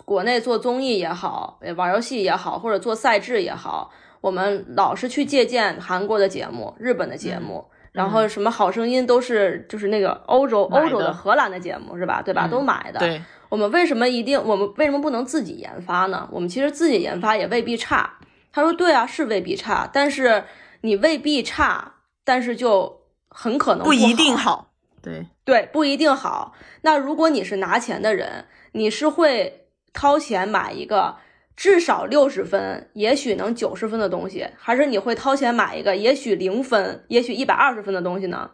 [0.05, 12.21] 国内做综艺也好，呃玩游戏也好，或者做赛制也好，我们老是去借鉴韩国的节目、日本的节目，然后什么好声音都是就是那个欧洲欧洲的荷兰的节目是吧？
[12.21, 12.47] 对吧？
[12.47, 12.99] 嗯都买的。
[12.99, 16.27] 对，我们为什么一定我们为什么不能自己研发呢？
[16.31, 18.17] 我们其实自己研发也未必差。
[18.51, 20.43] 他说对啊，是未必差，但是
[20.81, 24.71] 你未必差，但是就很可能不一定好。
[25.01, 26.53] 对，对，不一定好。
[26.81, 31.17] 那如果你是拿钱的人，你是会掏钱买一个
[31.55, 38.51] 至少六十分，也许能九十分的东西，还是你会掏钱买一个也许零分，也许一百二十分的东西呢？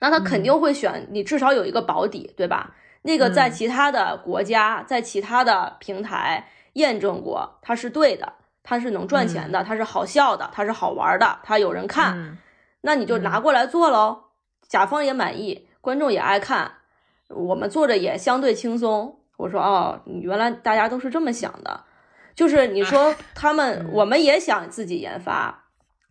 [0.00, 2.74] 那他肯定会选你至少有一个保底，对吧？
[3.02, 8.32] 那个在嗯其他的国家，在其他的平台验证过，它是对的，
[8.62, 12.14] 它是能赚钱的，它是好笑的，它是好玩的，它有人看。
[12.16, 12.38] 嗯
[12.82, 14.24] 那你就拿过来做喽，
[14.66, 16.76] 甲方也满意，观众也爱看，
[17.28, 19.19] 我们做着也相对轻松。
[19.40, 21.84] 我说哦，原来大家都是这么想的，
[22.34, 25.64] 就是你说他们，嗯我们也想自己研发，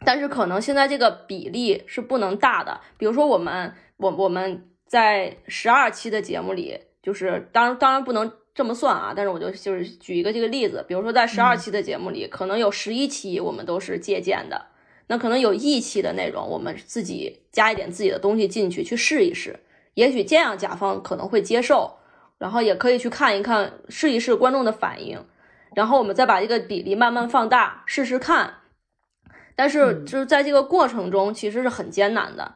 [0.03, 2.81] 但是可能现在这个比例是不能大的。
[2.97, 14.65] 比如说我们，我我们在十二期的节目里，就是当然当然不能这么算啊，但是我就就是举一个这个例子，比如说在十二嗯期的节目里，可能有十一期我们都是借鉴的。
[15.07, 19.59] 那可能有一期的内容，我们自己加一点自己的东西进去，去试一试，
[19.93, 21.98] 也许这样甲方可能会接受，
[22.39, 25.23] 然后也可以去看一看，试一试观众的反应，
[25.75, 28.55] 然后我们再把这个比例慢慢放大，试试看。
[29.55, 30.05] 但是嗯。
[30.05, 32.55] 就是在这个过程中，其实是很艰难的，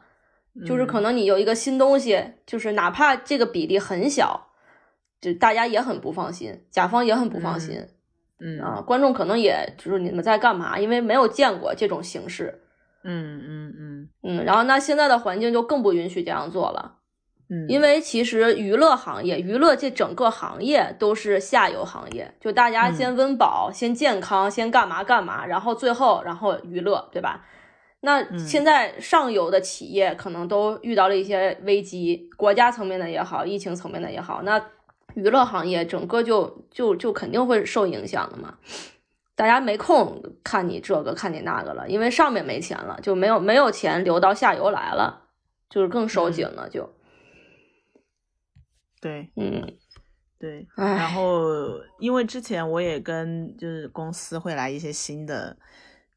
[0.66, 4.48] 就是可能能你有一个新东西，就是哪怕这个比例很小，
[5.20, 7.86] 就大家也很不放心，甲方也很不放心。
[8.40, 8.58] 嗯。
[8.60, 12.62] 啊，观众可能也就是你们在干嘛，因为没有见过这种形式，
[13.02, 14.08] 嗯嗯嗯。
[14.22, 17.00] 嗯，然后那现在的环境就更不允许这样做了，
[17.50, 22.94] 嗯，因为其实娱乐行业、娱乐这整个行业都是下游行业，就大家嗯。
[22.94, 27.44] 先温饱、先健康、先干嘛干嘛，然后最后然后娱乐，对吧？
[28.00, 28.38] 那嗯。
[28.38, 34.60] 现在上游的企业可能都遇到了一些危机，国家层面的也好，疫情层面的也好，那
[35.14, 38.54] 娱乐行业整个就就就肯定会受影响的嘛。
[39.36, 45.22] 大家没空看你这个看你那个了，因为上面没钱了，就没有没有钱流到下游来了，
[45.68, 46.88] 就是更收紧了，就
[49.04, 49.76] 对嗯，
[50.38, 50.66] 对。
[50.74, 55.54] 然后，因为之前我也跟就是公司会来一些新的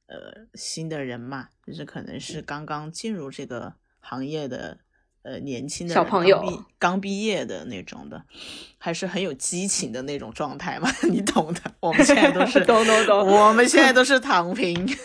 [0.08, 4.78] 呃新的人嘛，就是可能是刚刚进入这个行业的
[5.24, 8.24] 呃年轻的小朋友刚毕刚毕业的那种的，
[8.78, 11.60] 还是很有激情的那种状态嘛， 你懂的。
[11.82, 14.74] 我们现在都是 懂懂懂我们现在都是躺平。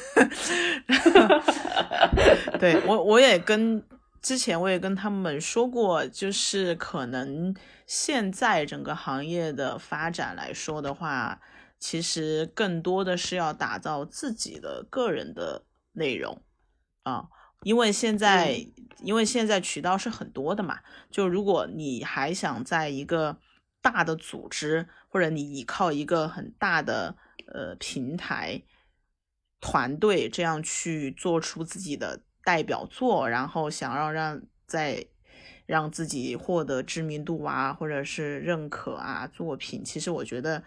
[2.61, 3.83] 对我，我也跟
[4.23, 7.55] 之前我也跟他们说过，就是可能
[7.87, 11.41] 现在整个行业的发展来说的话，
[11.81, 16.41] 其实更多的是要打造自己的个人的内容
[17.03, 17.29] 啊。
[17.65, 18.65] 因为现在，
[19.03, 20.81] 因为现在渠道是很多的嘛，
[21.11, 23.39] 就如果你还想在一个
[23.81, 27.17] 大的组织，或者你依靠一个很大的
[27.47, 28.63] 呃平台
[29.61, 35.05] 团队这样去做出自己的代表作，然后想要让在
[35.67, 40.63] 让自己获得知名度啊，或者是认可啊，作品，其实我觉得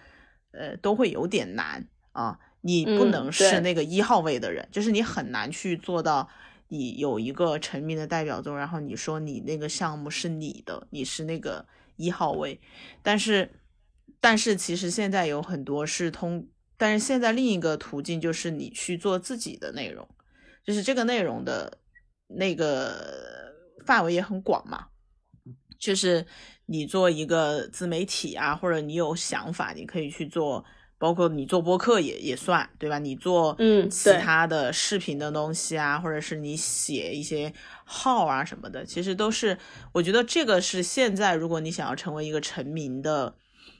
[0.51, 2.39] 呃都会有点难啊。
[2.61, 6.29] 你不嗯能是那个一号位的人，就是你很难去做到。
[6.67, 11.63] 你有一个成名的代表作，然后你说你那个项目是你的，你是那个
[11.95, 12.59] 一号位，
[13.03, 13.47] 但是，
[14.19, 20.07] 但是其实现在有很多是通，但是现在另一个途径就是你去做自己的内容，
[20.65, 21.77] 就是这个内容的
[22.27, 23.53] 那个
[23.85, 24.87] 范围也很广嘛，
[25.79, 26.25] 就是
[26.65, 30.65] 你做一个自媒体啊，或者你有想法，你可以去做。
[30.97, 32.97] 包括你做播客也也算对吧？
[32.97, 37.53] 你做嗯其他的视频的东西啊，或者是你写一些
[37.83, 39.57] 号啊什么的，其实都是
[39.91, 43.35] 我觉得这个是现在如果你想要成为一个成名的，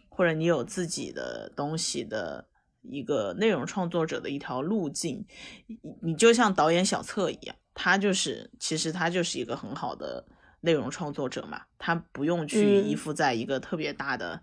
[0.09, 2.45] 或者你有自己的东西的
[2.89, 5.25] 一个内容创作者的一条路径。
[5.67, 10.25] 你你就像导演小策一样，他就是其实他就是一个很好的
[10.61, 14.41] 内容创作者嘛，他不用去嗯依附在一个特别大的。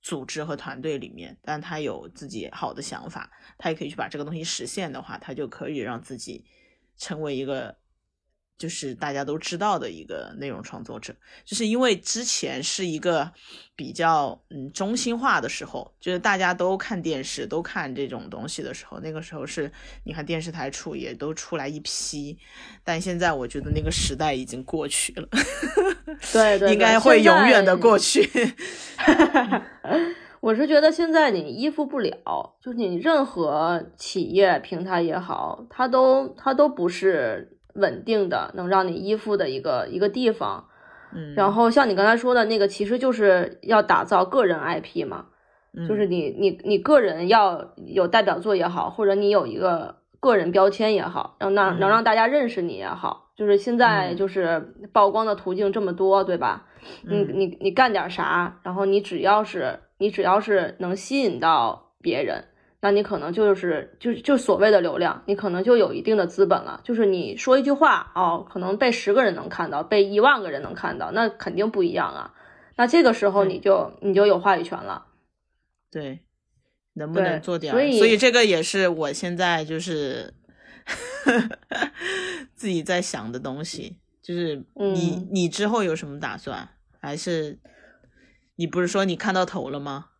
[0.00, 3.28] 组织和团队里面，但他有自己好的想法，
[3.58, 6.44] 他也可以去把这个东西实现的话，他就可以让自己
[6.96, 7.76] 成为一个
[8.58, 11.14] 就是大家都知道的一个内容创作者。
[11.44, 13.32] 就是因为之前是一个
[13.74, 19.72] 比较嗯中心化的时候，就是大家都看电视，都看这种东西的时候，那个时候是
[20.04, 22.36] 你看电视台出也都出来一批，
[22.84, 25.26] 但现在我觉得那个时代已经过去了，
[26.32, 27.78] 对对，应该会永远的。
[27.78, 28.28] 过去。
[30.40, 40.66] 我是觉得现在你依附不了，就是你任何企业平台也好，它都它都不是稳定的，能让你依附的一个一个地方。
[41.14, 45.26] 嗯，然后像你刚才说的那个，其实就是要打造个人 IP 嘛，
[45.72, 45.88] 嗯。
[45.88, 54.16] 就是你你你个人要有代表作也好，或者你有一个个人标签也好，让让能嗯让大家认识你也好，就是现在嗯。
[54.16, 56.66] 就是曝光的途径这么多，对吧？
[57.08, 62.44] 你嗯你你干点啥，然后你只要是你只要是能吸引到别人，
[62.80, 66.80] 那你可能就是就就所谓的流量，你可能就有一定的资本了。
[66.84, 72.34] 就是你说一句话哦，可能被十个人能看到，被一万个人能看到，那肯定不一样啊。
[72.76, 75.06] 那这个时候你就你就有话语权了。
[75.90, 76.20] 对，
[76.94, 77.92] 能不能做点儿？
[77.98, 80.32] 所以这个也是我现在就是
[82.54, 86.68] 自己在想的东西，就是你、嗯你之后有什么打算？
[87.00, 87.58] 还是
[88.56, 90.10] 你不是说你看到头了吗？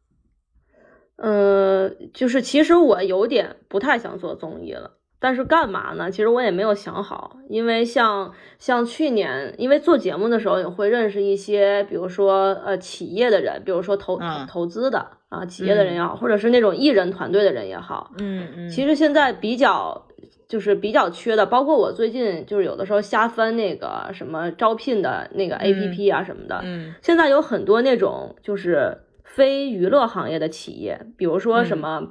[1.19, 6.11] 呃，就是其实我有点不太想做综艺了，但是干嘛呢？
[6.11, 20.07] 其实我也没有想好，因为像像去年，因为做节目的时候也会认识一些，比如说呃企业的人，比如说投嗯投资的啊企业的人也好，或者是那种艺人团队的人也好，嗯嗯，其实现在比较
[20.47, 28.97] 就是比较缺的，包括我最近就是有的时候瞎翻那个什么招聘的那个 A P P 啊什么的，嗯现在有很多那种就是
[29.39, 32.09] 非娱乐行业的企业，比如说什嗯么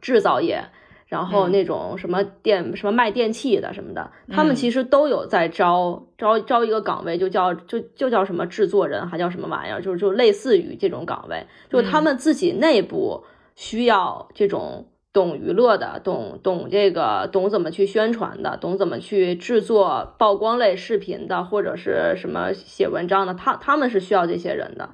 [0.00, 0.64] 制造业，
[1.06, 14.88] 然后嗯那种什么电什么卖电器的什么的，他们嗯其实都有在招招招一个岗位，就叫就就叫什么制作人，还叫什么玩意儿，就是就类似于这种岗位，就是他嗯们自己内部需要这种。
[15.16, 24.90] 懂娱乐的，懂懂这个，懂怎么去宣传的，懂怎么去制作曝光类视频的，或者是什么写文章的，他他们是需要这些人的。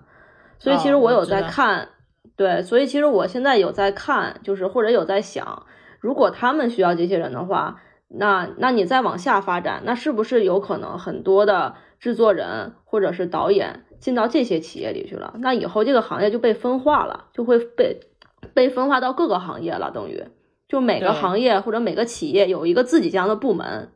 [0.62, 1.88] 所以其实哦我有在看，
[2.36, 5.66] 对，所以其实我现在有在看，就是或者有在想，
[5.98, 15.34] 如果他们需要这些人的话，那那你再往下发展，那是不是有可能很多的制作人或者是导演进到这些企业里去了？
[15.40, 17.98] 那以后这个行业就被分化了，就会被
[18.54, 20.24] 被分化到各个行业了，等于。
[20.68, 23.90] 就每个行业或者每个企业有一个自己这样的部门，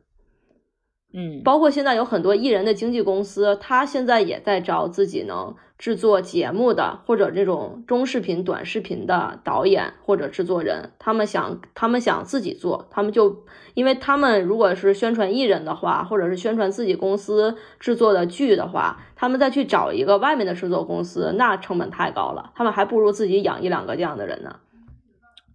[1.13, 13.45] 嗯，包括现在有很多艺人的经纪公司，他现在也在招自己能制作节目的或者这种中视频、短视频的导演或者制作人，他们想他们想自己做，他们就
[13.75, 24.57] 因为他们如果是宣传艺人的话，或者是宣传自己公司制作的剧的话，他们再去找一个外面的制作公司，那成本太高了，他们还不如自己养一两个这样的人呢。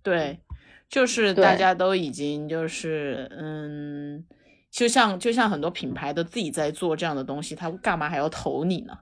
[0.02, 0.40] 对，
[0.90, 4.24] 就是大家都已经就是嗯，
[4.72, 8.98] 就像就像很多品牌都自己在做这样的东西，他干嘛还要投你呢？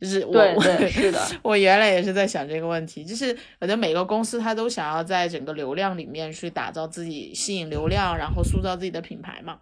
[0.00, 9.60] 就是我对是的 我原来也是在想这个问题，就是反正每个公司它都想要在整个流量里面去打造自己，吸引流量，然后塑造自己的品牌嘛。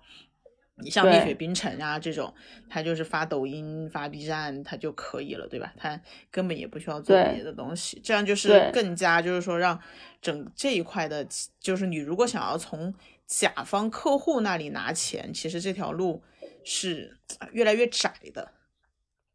[0.82, 2.32] 你像蜜雪冰城啊这种，
[2.68, 5.72] 它就是发抖音、发 B 站，它就可以了，对吧？
[5.76, 6.00] 它
[6.30, 9.78] 根本也不需要做别的东西，这样就是更加就是说让
[10.20, 11.24] 整这一块的，
[11.61, 12.92] 就是你如果想要从
[13.27, 16.23] 甲方客户那里拿钱，其实这条路
[16.64, 18.53] 是呃越来越窄的。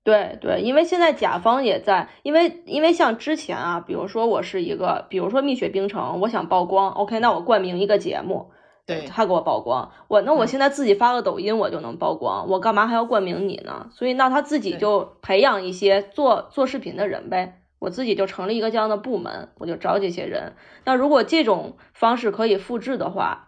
[0.04, 8.52] 对对，因为现在甲方也在，因为因为像之前啊，比如说我是一个，比如说蜜雪冰城，我想曝光，OK，那我冠名一个节目，
[8.86, 13.90] 对他给我曝光，我那我嗯现在自己发个抖音我就能曝光，我干嘛还要冠名你呢？
[13.92, 20.54] 所以那他自己就培养一些做做视频的人呗，我自己就成立一个这样的部门，我就招这些人。
[20.86, 23.47] 那如果这种方式可以复制的话，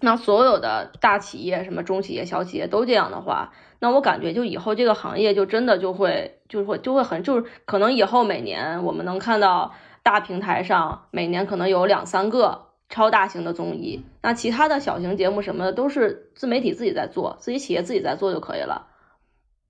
[0.00, 18.86] 那所有的大企业、什么中企业、小企业都这样的话，那我感觉就以后这个行业就真的就会就会就会很就是可能以后每年我们能看到大平台上每年可能有两三个超大型的综艺，那其他的小型节目什么的都是自媒体自己在做，自己企业自己在做就可以了，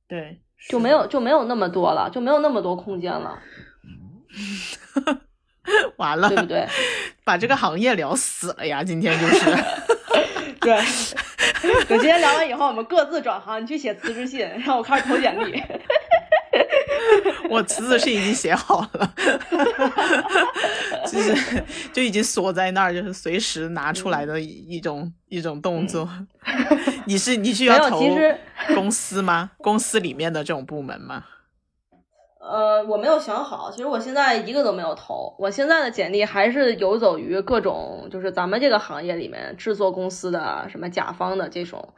[0.06, 3.40] 对，就没有就没有那么多了，就没有那么多空间了，
[5.96, 6.66] 完了，对不对？
[7.24, 8.82] 把这个行业聊死了呀！
[8.82, 9.44] 今天就是，
[10.60, 10.74] 对，
[11.88, 15.62] 我今天聊完以后，我们各自转行，你去写辞职信，然后我开始投简历。
[17.50, 19.14] 我辞职信已经写好了，
[21.06, 26.08] 就是就已经锁在那儿，就是随时拿出来的一一种一种动作。
[27.06, 28.02] 你是你是没有，要投
[28.74, 29.50] 公司吗？
[29.58, 31.24] 公司里面的这种部门吗？
[32.40, 41.94] 呃，我没有想好，其实我现在一个都没有投，我现在的简历还是游走于各种就是咱们这个行业里面制作公司的什么甲方的这种。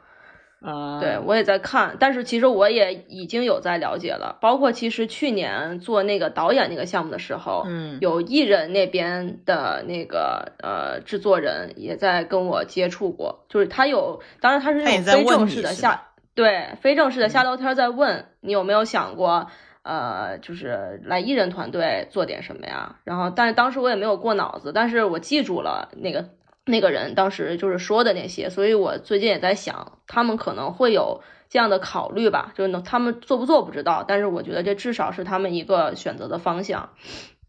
[0.63, 19.47] 啊、对，我也在看，但是其实我也已经有在了解了，包括其实去年做那个导演那个项目的时候，嗯有艺人那边的那个呃制作人也在跟我接触过，就是他有，当然他是那种非正式的下，对，非正式的瞎嗯聊天在问你有没有想过。
[19.83, 22.99] 呃，就是来艺人团队做点什么呀？
[23.03, 26.29] 然后，但是当时我也没有过脑子，但是我记住了那个
[26.65, 36.91] 那个人当时就是说的那些，所以我最近也在想，他们可能会有这样的考虑吧，就是能他们做不做不知道，但是我觉得这至少是他们一个选择的方向。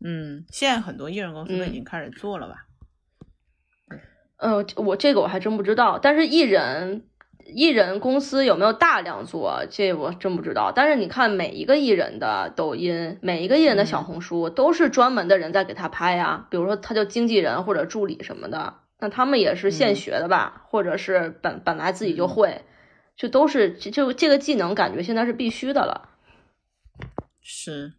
[0.05, 2.67] 嗯，现在很多艺人公司都已嗯经开始做了吧？
[4.39, 7.05] 呃，我这个我还真不知道，但是艺人
[7.47, 10.73] 艺人公司有没有大量做，这我真不知道。
[10.75, 22.63] 但是你看每一个艺人的抖音，每一个艺人的小嗯红书，都是专门的人在给他拍呀，比如说他就经纪人或者助理什么的，那他们也是现嗯学的吧，或者是本本来自己就嗯会，
[23.17, 26.09] 就都是就就这个技能，感觉现在是必须的了。
[27.41, 27.93] 是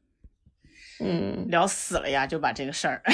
[1.00, 3.02] 嗯，聊死了呀，就把这个事儿。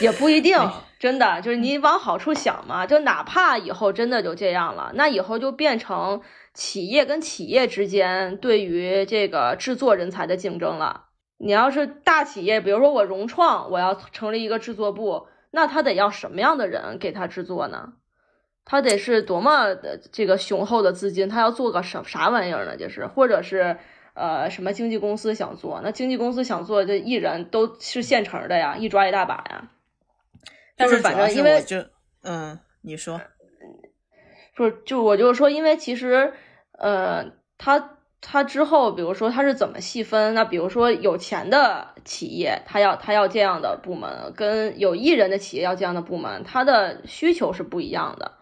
[0.02, 6.20] 也不一定哎，真的就是你往好处想嘛，就哪怕以后真的就这样了，那以后就变成
[6.54, 11.04] 企业跟企业之间对于这个制作人才的竞争了。
[11.38, 17.94] 你要是大企业，比如说我融创，我要成立一个制作部，那他得要什么样的人给他制作呢？
[18.66, 22.76] 他得是多么的这个雄厚的资金，他要做个什啥玩意儿呢？
[22.76, 23.78] 就是或者是
[24.12, 29.68] 呃什么经纪公司想做，那经纪公司想做这艺人都是现成的呀，一抓一大把呀。
[30.80, 31.76] 但是反正因为就
[32.22, 33.20] 嗯，你说
[34.56, 36.32] 不是就我就是说，因为其实
[36.72, 40.34] 呃，他他之后，比如说他是怎么细分？
[40.34, 48.32] 那比如说有钱的企业，他要他要这样的部门，跟有艺人的企业要这样的部门，他的需求是不一样的。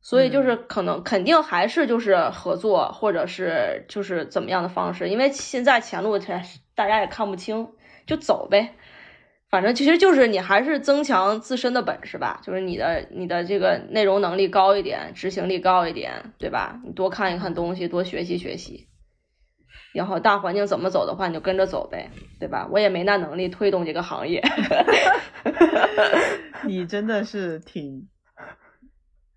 [0.00, 6.42] 所以就是可能肯定还是就是合作，或者是就是怎么样的方式，因为现在前路大
[6.74, 7.68] 大家也看不清，
[8.06, 8.74] 就走呗。
[9.52, 16.80] 反正其实就是你还是增强自身的本事吧，就是你的你的这个内容能力高一点，执行力高一点，对吧？
[16.82, 18.88] 你多看一看东西，多学习学习，
[19.92, 22.08] 然后大环境怎么走的话，你就跟着走呗，
[22.40, 22.66] 对吧？
[22.72, 24.42] 我也没那能力推动这个行业。
[26.64, 28.08] 你真的是挺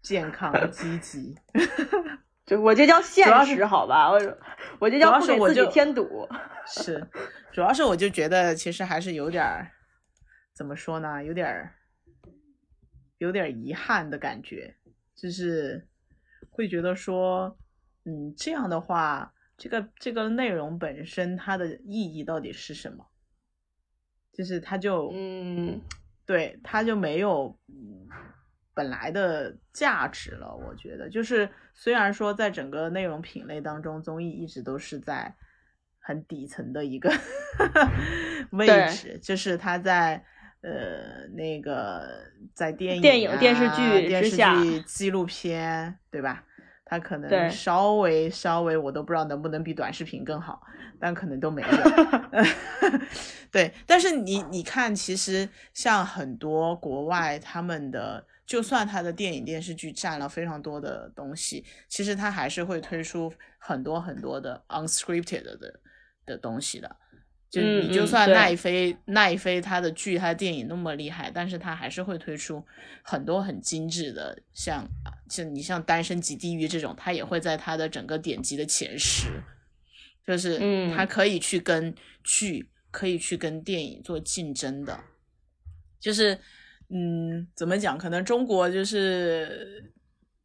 [0.01, 1.35] 健康积极。
[2.47, 4.09] 就我这叫现实，好吧？
[4.09, 4.21] 我
[4.79, 6.25] 我这叫不给自己添堵。
[6.65, 7.05] 是，
[7.51, 9.67] 主要是我就觉得其实还是有点儿，
[10.55, 11.75] 怎么说呢，有点儿，
[13.17, 14.73] 有点遗憾的感觉，
[15.13, 15.85] 就是
[16.49, 17.57] 会觉得说，
[18.05, 23.05] 嗯，这样的话，这个这个内容本身它的意义到底是什么？
[24.31, 25.81] 就是它就，嗯，
[26.25, 28.07] 对，它就没有嗯
[28.73, 30.55] 本来的价值了。
[30.55, 35.35] 我觉得，就是虽然说在整个内容品类当中，综艺一直都是在
[35.99, 37.09] 很底层的一个
[38.51, 40.23] 位置，就是它在
[40.65, 42.07] 呃那个
[42.55, 46.43] 在电影、电影啊、电视剧电视剧、纪录片，对吧？
[46.83, 50.61] 它可能稍微稍微，我都不知道能不能比短视频更好，
[50.99, 51.67] 但可能都没有。
[53.51, 65.79] 对，但是你你看，其实像很多国外他们的就算他的电影电视剧占了非常多的东西，其实他还是会推出很多很多的 unscripted 的
[66.25, 66.95] 的东西的。
[67.55, 72.61] 就你就算奈飞奈飞他的剧他的电影那么厉害，但是他还是会推出
[73.01, 74.85] 很多很精致的，像
[75.29, 79.29] 像你像《单身即地狱》这种，他也会在他的整个点击的前十，
[80.27, 80.59] 就是
[80.93, 81.95] 他可以去跟
[82.25, 84.99] 剧可以去跟电影做竞争的，
[85.97, 86.37] 就是
[86.89, 87.97] 嗯，怎么讲？
[87.97, 89.93] 可能中国就是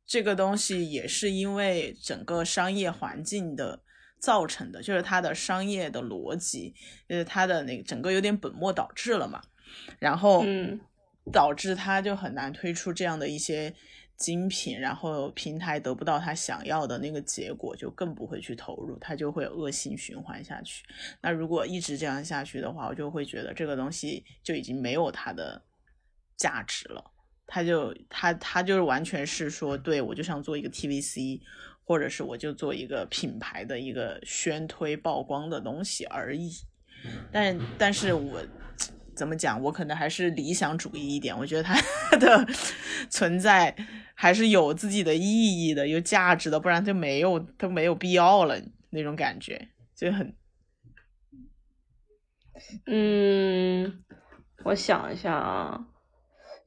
[0.06, 3.80] 这个东西也是因为整个商业环境的。
[4.20, 6.74] 造成的就是它的商业的逻辑，
[7.08, 9.42] 就是它的那个整个有点本末倒置了嘛，
[9.98, 10.44] 然后
[11.32, 13.74] 导致它就很难推出这样的一些
[14.16, 20.84] 精品，然后平台得不到他想要的那个结果，就更不会去投入，它就会恶性循环下去。
[21.22, 25.62] 那如果一直这样下去的话，我就会觉得这个东西就已经没有它的
[26.36, 27.02] 价值了，
[27.46, 31.40] 他就他他就是完全是说，对我就想做一个 TVC。
[31.90, 36.48] 或者是我就做一个品牌的一个宣推曝光的东西而已，
[37.32, 38.40] 但但是我
[39.16, 41.74] 怎么讲，我可能还是理想主义一点，我觉得它
[42.16, 42.46] 的
[43.08, 43.74] 存在
[44.14, 45.20] 还是有自己的意
[45.66, 48.56] 义的，有价值的，不然就没有都没有必要了
[48.90, 49.66] 那种感觉，
[49.96, 50.32] 就很，
[52.86, 54.04] 嗯，
[54.62, 55.88] 我想一下啊，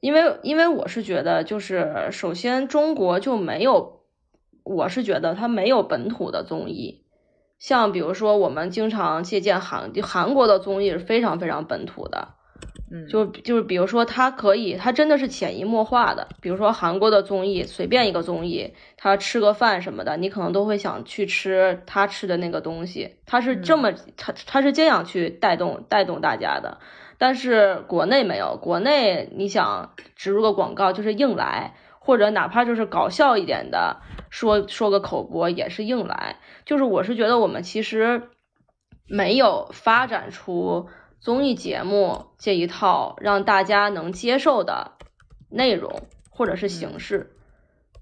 [0.00, 4.03] 因为因为我是觉得，就是首先中国就没有。
[4.64, 7.04] 我是觉得它没有本土的综艺，
[7.58, 12.28] 像比如说我们经常借鉴韩韩国的综艺是非常非常本土的，
[12.90, 16.28] 嗯，就就是比如说它可以，它真的是潜移默化的。
[16.40, 23.16] 比如说韩国的综艺，随便一个综艺，他吃个饭什么的，你可能都会想去吃他吃的那个东西。
[23.26, 26.78] 他是这么，他他是这样去带动带动大家的。
[27.18, 31.74] 但是国内没有，国内你想植入个广告就是硬来。
[32.04, 33.96] 或者哪怕就是搞笑一点的，
[34.28, 36.36] 说说个口播也是硬来。
[36.66, 38.28] 就是我是觉得我们其实
[39.06, 40.88] 没有发展出
[41.18, 44.92] 综艺节目这一套让大家能接受的
[45.48, 47.30] 内容或者是形式。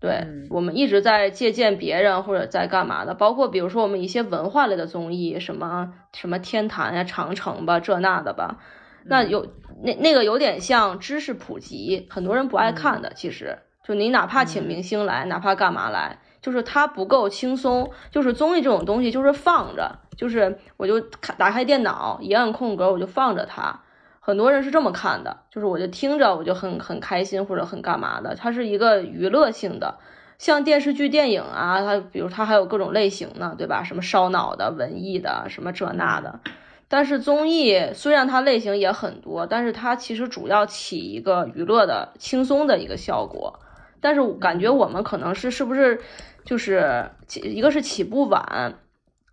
[0.00, 8.58] 对我们一直在借鉴别人或者在干嘛的，包括比如说我们一些文化类的综艺，什么什么天坛呀、长城吧，这那的吧。
[9.04, 9.46] 那有
[9.80, 13.58] 那那个有点像知识普及，很多人不爱看的，其实。
[13.84, 17.90] 就你哪怕请明星来，哪怕干嘛来，就是它不够轻松。
[18.10, 23.80] 就是综艺这种东西，就是放着，就是我就看打开电脑，一按空格我就放着它。
[24.20, 28.36] 很多人是这么看的，就是我就听着我就很很开心或者很干嘛的。
[28.36, 29.98] 它是一个娱乐性的，
[30.38, 33.82] 像电视剧、电影啊，它比如它还有各种类型呢，对吧？
[33.82, 36.38] 什么烧脑的、文艺的，什么这那的。
[36.86, 43.58] 但是综艺虽然它类型也很多，但是它其实主要起一个娱乐的、轻松的一个效果。
[44.02, 46.02] 但是感觉我们可能是是不是
[46.44, 48.74] 就是起一个是起步晚，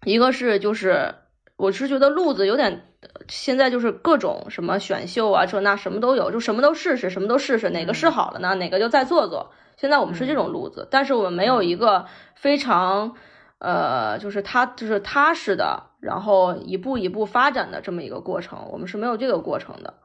[0.05, 1.15] 一个是就是
[1.57, 2.85] 我是觉得路子有点，
[3.27, 8.53] 现在就是各种什么选秀啊这那什么都有，就什么都试试，什么都试试，哪个试好了呢？
[8.55, 9.51] 哪个就再做做。
[9.75, 12.05] 现在我们是这种路子，但是我们没有一个
[12.35, 13.15] 非常
[13.57, 19.95] 呃，就是他就是踏实的，然后一步一步发展的这么一个过程，我们是没有这个过程的。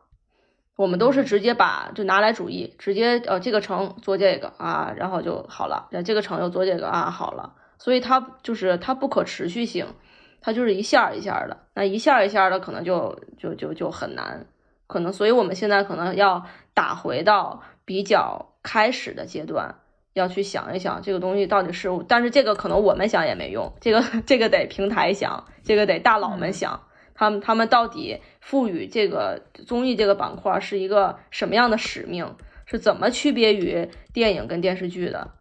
[0.76, 9.86] 我们都是直接把就拿来主义，直接呃这个城做这个啊，然后就好了，这个城又做这个啊，好了，所以它就是它不可持续性，
[10.40, 14.46] 它就是一下一下的，那一下一下的可能就就就就很难，
[14.88, 16.44] 可能所以我们现在可能要
[16.74, 19.76] 打回到比较开始的阶段，
[20.12, 26.80] 要去想一想这个东西到底是，但是这个可能我们想也没用，这个这个得平台想，这个得大佬们想。
[27.14, 32.36] 他们他们到底赋予这个综艺这个板块是一个什么样的使命？
[32.66, 35.32] 是怎么区别于电影跟电视剧的？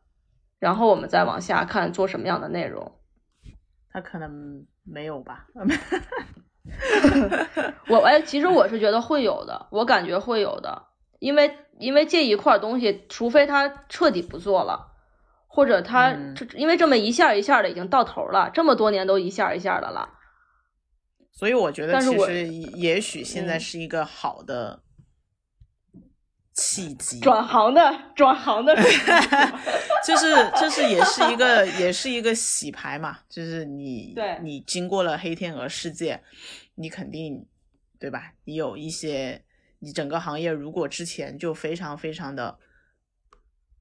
[0.59, 2.99] 然后我们再往下看做什么样的内容？
[3.91, 5.47] 他可能没有吧。
[7.87, 10.83] 我哎，其实我是觉得会有的，我感觉会有的，
[11.19, 14.91] 因为因为这一块东西，除非他彻底不做了，
[15.47, 20.12] 或者他这因为这么一下一下的已经到头了，这么多年都一下一下的了。
[21.35, 24.83] 所以我觉得，其实也许现在是一个好的
[26.53, 28.75] 契机，转行的转行的，
[30.05, 30.27] 就是
[30.61, 36.23] 就是也是一个也是一个洗牌嘛，就是你对你经过了黑天鹅事件，
[36.75, 37.47] 你肯定
[37.99, 38.33] 对吧？
[38.43, 39.43] 你有一些
[39.79, 42.59] 你整个行业如果之前就非常非常的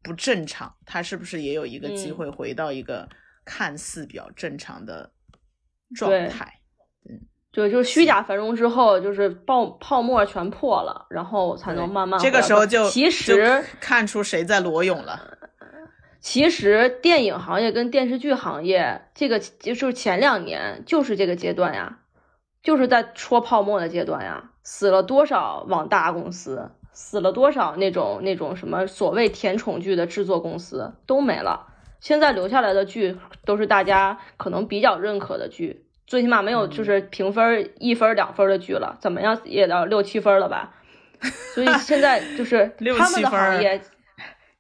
[0.03, 3.07] 不正常，它是不是也有一个机会回到一个
[3.45, 5.13] 看似比较正常的
[5.95, 6.61] 状态？
[7.09, 7.29] 嗯。
[7.53, 15.21] 就就是虚假繁荣之后，就是泡泡沫全破了，然后才能慢慢这个时候就其实看出谁在裸泳了。
[16.21, 21.99] 其实电影行业跟电视剧行业，这个就是前两年就是这个阶段呀，
[22.63, 31.67] 就是在戳泡沫的阶段呀，死了多少网大公司，死了多少那种那种什么所谓甜宠剧的制作公司都没了，
[32.01, 40.75] 现在留下来的剧都是大家可能比较认可的剧，最起码没有就是评分一分两分的剧了，怎么样也到六七分了吧？
[41.55, 43.81] 所以现在 就是他们的行业，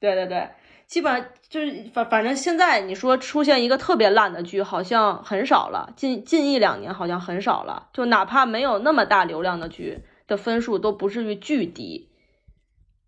[0.01, 0.49] 对对对。
[0.87, 5.93] 基本上就是反反正现在你说出现一个特别烂的剧，好像很少了。
[5.95, 12.09] 近近一两年好像很少了，就哪怕没有那么大流量的剧的分数都不至于巨低。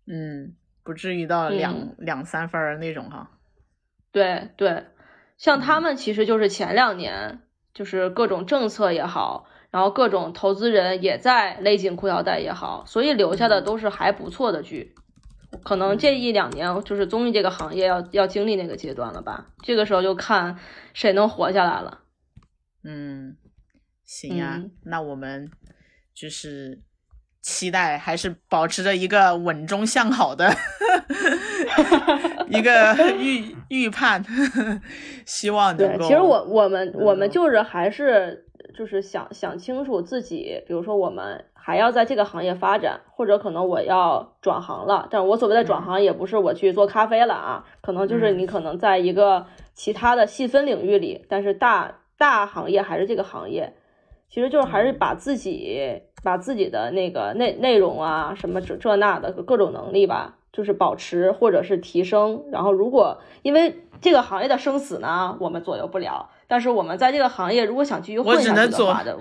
[0.05, 3.31] 嗯，不至于到两两三分那种哈。
[4.11, 4.85] 对对，
[5.35, 7.39] 像他们其实就是前两年
[7.75, 14.95] 就是各种政策也好，然后各种投资人也在勒紧裤腰带也好，所以留下的都是还不错的剧。
[15.63, 19.47] 可能这一两年就是综艺这个行业要要经历那个阶段了吧？
[19.61, 20.57] 这个时候就看
[20.93, 21.99] 谁能活下来了。
[22.83, 23.35] 嗯，
[24.05, 25.51] 行呀，那我们
[26.13, 26.81] 就是
[27.41, 30.49] 期待还是保持着一个稳中向好的
[32.49, 34.23] 一个预 预判，
[35.25, 36.03] 希望能够。
[36.03, 38.45] 其实我我们我们就是还是
[38.77, 41.45] 就是想想清楚自己，比如说我们。
[41.67, 45.07] 还要在这个行业发展，或者可能我要转行了。
[45.09, 53.73] 但我所谓的转行，也不是我去做咖啡了啊，可能就是你可能在一个其他的细分领域里，但是大大行业还是这个行业。
[54.29, 62.45] 其实就是还是把自己把自己的那个内内容啊，什么这这那的各种能力吧，就是保持或者是提升。
[62.51, 69.17] 然后如果因为这个行业的生死呢，我们左右不了，但是我们在这个行业如果想继续混下去的话的。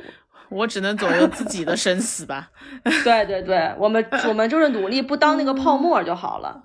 [0.50, 2.50] 我只能左右自己的生死吧。
[3.02, 6.64] 对对对，我们我们就是努力不当那个泡沫就好了，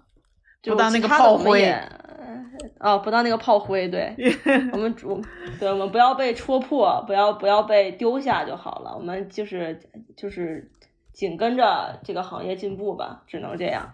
[0.61, 1.74] 不当那个炮灰。
[2.78, 3.88] 啊，不当那个炮灰。
[3.88, 4.13] 对，
[4.74, 5.20] 我们主，
[5.59, 8.93] 对我们不要被戳破，不要不要被丢下就好了。
[8.95, 9.80] 我们就是
[10.17, 10.70] 就是
[11.13, 13.93] 紧跟着这个行业进步吧，只能这样。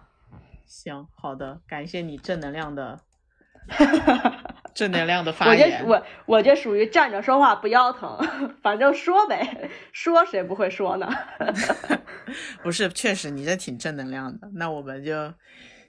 [0.66, 3.00] 行，好的，感谢你正能量的。
[4.74, 8.18] 正能量的发言，我这我我这属于站着说话不腰疼，
[8.62, 11.08] 反正说呗，说谁不会说呢？
[12.62, 14.50] 不是，确实你这挺正能量的。
[14.54, 15.32] 那我们就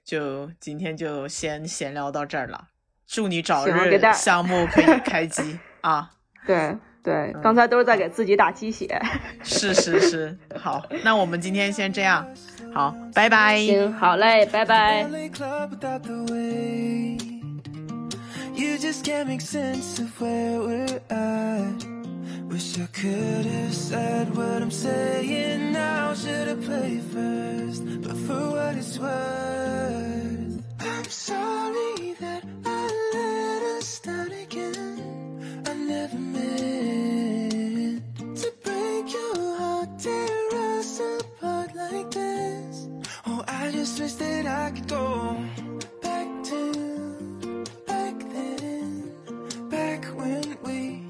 [0.06, 2.70] 就今天就先闲聊到这儿了。
[3.06, 6.12] 祝你早日项目可以开机 啊！
[6.46, 9.02] 对对，刚才都是在给自己打鸡血。
[9.44, 12.26] 是是是，好，那我们今天先这样，
[12.78, 13.58] 好，拜拜。
[13.58, 15.02] 行，好嘞，拜拜。
[18.54, 21.84] You just can't make sense of where we're at.
[22.48, 26.14] Wish I could have said what I'm saying now.
[26.14, 34.00] Should have played first, but for what it's worth, I'm sorry that I let us
[34.06, 35.02] again.
[35.66, 38.04] I never meant
[38.38, 42.37] to break your heart, tear us apart like this.
[43.68, 45.44] I just wish that I could go
[46.02, 49.12] back to back then,
[49.70, 51.04] back when we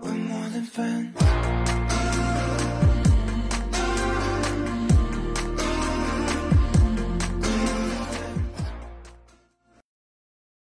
[0.00, 1.23] were more than friends.